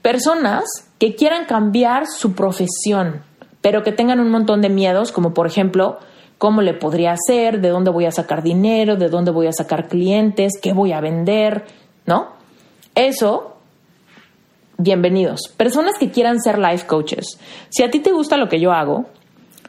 [0.00, 0.62] personas
[1.00, 3.24] que quieran cambiar su profesión,
[3.60, 5.98] pero que tengan un montón de miedos, como por ejemplo,
[6.38, 9.88] cómo le podría hacer, de dónde voy a sacar dinero, de dónde voy a sacar
[9.88, 11.64] clientes, qué voy a vender,
[12.06, 12.28] ¿no?
[12.94, 13.57] Eso,
[14.78, 15.40] bienvenidos.
[15.56, 17.38] Personas que quieran ser life coaches.
[17.68, 19.06] Si a ti te gusta lo que yo hago,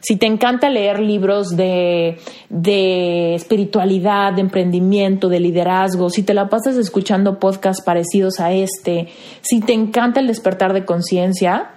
[0.00, 6.48] si te encanta leer libros de, de, espiritualidad, de emprendimiento, de liderazgo, si te la
[6.48, 9.08] pasas escuchando podcasts parecidos a este,
[9.42, 11.72] si te encanta el despertar de conciencia,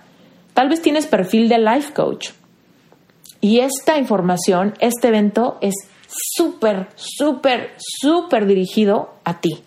[0.54, 2.30] tal vez tienes perfil de life coach.
[3.42, 5.74] Y esta información, este evento es
[6.08, 9.64] súper, súper, súper dirigido a ti.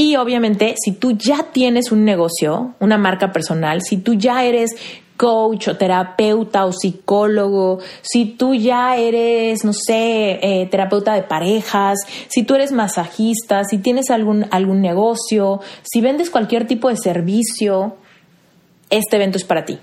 [0.00, 4.70] Y obviamente, si tú ya tienes un negocio, una marca personal, si tú ya eres
[5.16, 11.98] coach o terapeuta o psicólogo, si tú ya eres, no sé, eh, terapeuta de parejas,
[12.28, 17.96] si tú eres masajista, si tienes algún, algún negocio, si vendes cualquier tipo de servicio,
[18.90, 19.80] este evento es para ti.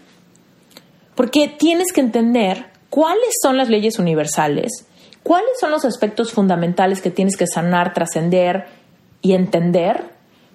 [1.16, 4.88] Porque tienes que entender cuáles son las leyes universales,
[5.24, 8.85] cuáles son los aspectos fundamentales que tienes que sanar, trascender
[9.26, 10.04] y entender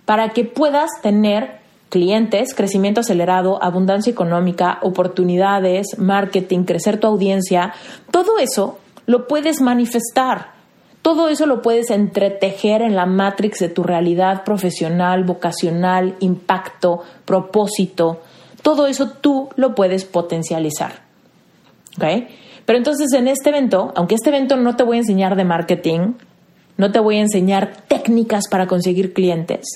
[0.05, 1.59] para que puedas tener
[1.89, 7.75] clientes, crecimiento acelerado, abundancia económica, oportunidades, marketing, crecer tu audiencia,
[8.13, 10.53] todo eso lo puedes manifestar.
[11.03, 18.21] Todo eso lo puedes entretejer en la matrix de tu realidad profesional, vocacional, impacto, propósito,
[18.63, 20.93] todo eso tú lo puedes potencializar.
[21.97, 22.29] ¿Ok?
[22.67, 26.13] Pero entonces en este evento, aunque este evento no te voy a enseñar de marketing,
[26.81, 29.67] no te voy a enseñar técnicas para conseguir clientes.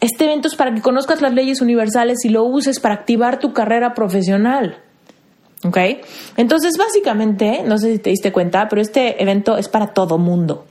[0.00, 3.52] Este evento es para que conozcas las leyes universales y lo uses para activar tu
[3.52, 4.78] carrera profesional.
[5.64, 5.76] ¿Ok?
[6.38, 10.64] Entonces, básicamente, no sé si te diste cuenta, pero este evento es para todo mundo.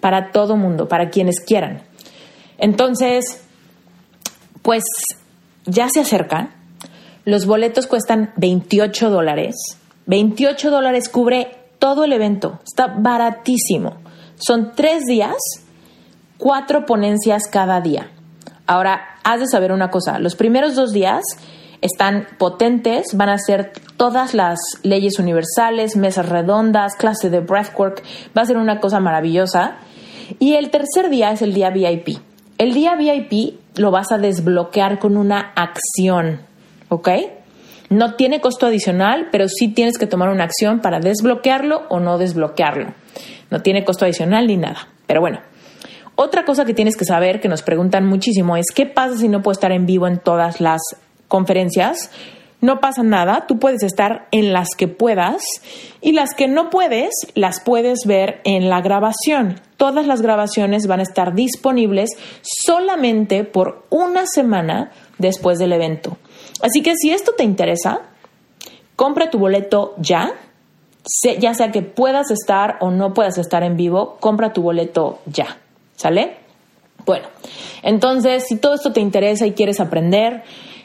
[0.00, 1.82] Para todo mundo, para quienes quieran.
[2.56, 3.44] Entonces,
[4.62, 4.84] pues
[5.66, 6.54] ya se acerca.
[7.26, 9.54] Los boletos cuestan 28 dólares.
[10.06, 12.60] 28 dólares cubre todo el evento.
[12.64, 14.03] Está baratísimo.
[14.36, 15.36] Son tres días,
[16.38, 18.10] cuatro ponencias cada día.
[18.66, 20.18] Ahora, has de saber una cosa.
[20.18, 21.22] Los primeros dos días
[21.80, 28.02] están potentes, van a ser todas las leyes universales, mesas redondas, clase de breathwork.
[28.36, 29.76] Va a ser una cosa maravillosa.
[30.38, 32.18] Y el tercer día es el día VIP.
[32.56, 36.40] El día VIP lo vas a desbloquear con una acción,
[36.88, 37.08] ¿ok?
[37.90, 42.18] No tiene costo adicional, pero sí tienes que tomar una acción para desbloquearlo o no
[42.18, 42.94] desbloquearlo.
[43.50, 44.88] No tiene costo adicional ni nada.
[45.06, 45.40] Pero bueno,
[46.16, 49.42] otra cosa que tienes que saber, que nos preguntan muchísimo, es qué pasa si no
[49.42, 50.80] puedo estar en vivo en todas las
[51.28, 52.10] conferencias.
[52.60, 55.42] No pasa nada, tú puedes estar en las que puedas
[56.00, 59.60] y las que no puedes las puedes ver en la grabación.
[59.76, 62.10] Todas las grabaciones van a estar disponibles
[62.42, 66.16] solamente por una semana después del evento.
[66.62, 68.02] Así que si esto te interesa,
[68.96, 70.32] compra tu boleto ya,
[71.38, 75.58] ya sea que puedas estar o no puedas estar en vivo, compra tu boleto ya,
[75.96, 76.36] ¿sale?
[77.04, 77.26] Bueno,
[77.82, 80.42] entonces si todo esto te interesa y quieres aprender,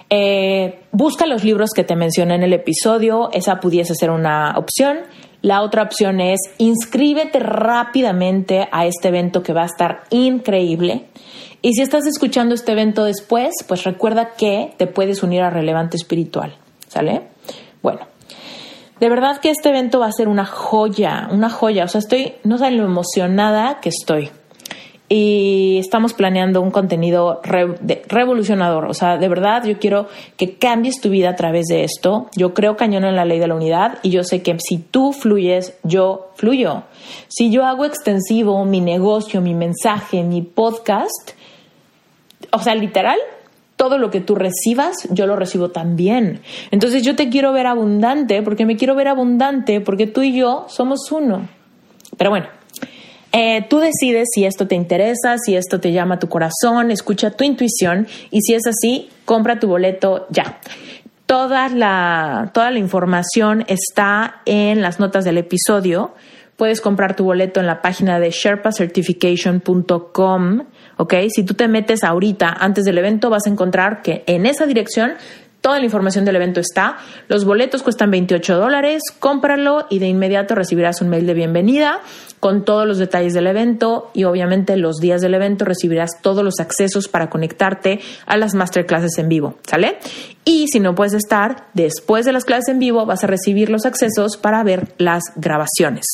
[0.09, 4.99] eh, busca los libros que te mencioné en el episodio, esa pudiese ser una opción.
[5.41, 11.05] La otra opción es inscríbete rápidamente a este evento que va a estar increíble.
[11.61, 15.97] Y si estás escuchando este evento después, pues recuerda que te puedes unir a Relevante
[15.97, 16.55] Espiritual.
[16.87, 17.23] ¿Sale?
[17.81, 18.01] Bueno,
[18.99, 21.85] de verdad que este evento va a ser una joya, una joya.
[21.85, 24.31] O sea, estoy, no saben lo emocionada que estoy
[25.09, 28.85] y estamos planeando un contenido revolucionador.
[28.85, 30.07] O sea, de verdad yo quiero
[30.37, 32.27] que cambies tu vida a través de esto.
[32.35, 35.11] Yo creo cañón en la ley de la unidad y yo sé que si tú
[35.11, 36.83] fluyes, yo fluyo.
[37.27, 41.31] Si yo hago extensivo mi negocio, mi mensaje, mi podcast,
[42.51, 43.19] o sea, literal,
[43.79, 46.41] todo lo que tú recibas, yo lo recibo también.
[46.69, 50.65] Entonces yo te quiero ver abundante porque me quiero ver abundante porque tú y yo
[50.67, 51.47] somos uno.
[52.17, 52.47] Pero bueno,
[53.31, 57.31] eh, tú decides si esto te interesa, si esto te llama a tu corazón, escucha
[57.31, 60.59] tu intuición y si es así, compra tu boleto ya.
[61.25, 66.13] Toda la, toda la información está en las notas del episodio.
[66.57, 70.63] Puedes comprar tu boleto en la página de sherpacertification.com.
[70.99, 71.13] ¿ok?
[71.29, 75.13] Si tú te metes ahorita antes del evento, vas a encontrar que en esa dirección
[75.61, 76.97] Toda la información del evento está.
[77.27, 79.03] Los boletos cuestan 28 dólares.
[79.19, 81.99] Cómpralo y de inmediato recibirás un mail de bienvenida
[82.39, 86.61] con todos los detalles del evento y obviamente los días del evento recibirás todos los
[86.61, 89.97] accesos para conectarte a las masterclasses en vivo, ¿sale?
[90.45, 93.85] Y si no puedes estar, después de las clases en vivo vas a recibir los
[93.85, 96.05] accesos para ver las grabaciones.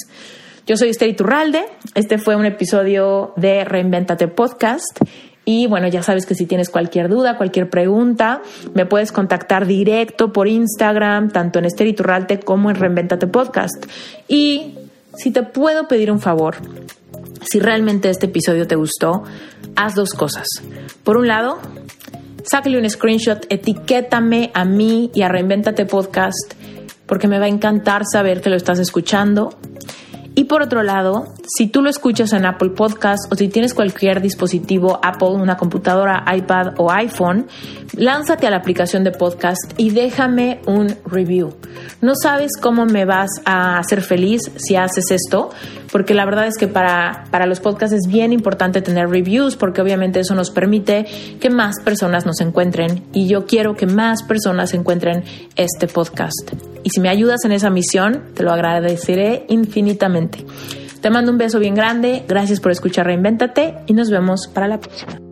[0.65, 1.63] Yo soy Esther Iturralde.
[1.93, 4.99] Este fue un episodio de Reinventate Podcast.
[5.45, 8.41] Y bueno, ya sabes que si tienes cualquier duda, cualquier pregunta,
[8.73, 13.85] me puedes contactar directo por Instagram, tanto en Esther Iturralde como en Reinventate Podcast.
[14.27, 14.73] Y
[15.15, 16.55] si te puedo pedir un favor,
[17.47, 19.21] si realmente este episodio te gustó,
[19.75, 20.47] haz dos cosas.
[21.03, 21.59] Por un lado,
[22.43, 26.55] sácale un screenshot, etiquétame a mí y a Reinventate Podcast,
[27.05, 29.55] porque me va a encantar saber que lo estás escuchando.
[30.37, 34.21] Y por otro lado, si tú lo escuchas en Apple Podcast o si tienes cualquier
[34.21, 37.47] dispositivo Apple, una computadora, iPad o iPhone,
[37.93, 41.53] lánzate a la aplicación de podcast y déjame un review.
[42.01, 45.51] No sabes cómo me vas a hacer feliz si haces esto,
[45.95, 49.79] porque la verdad es que para, para los podcasts es bien importante tener reviews, porque
[49.79, 51.05] obviamente eso nos permite
[51.39, 55.23] que más personas nos encuentren y yo quiero que más personas encuentren
[55.55, 56.51] este podcast.
[56.83, 60.45] Y si me ayudas en esa misión, te lo agradeceré infinitamente.
[60.99, 64.81] Te mando un beso bien grande, gracias por escuchar Reinvéntate y nos vemos para la
[64.81, 65.24] próxima.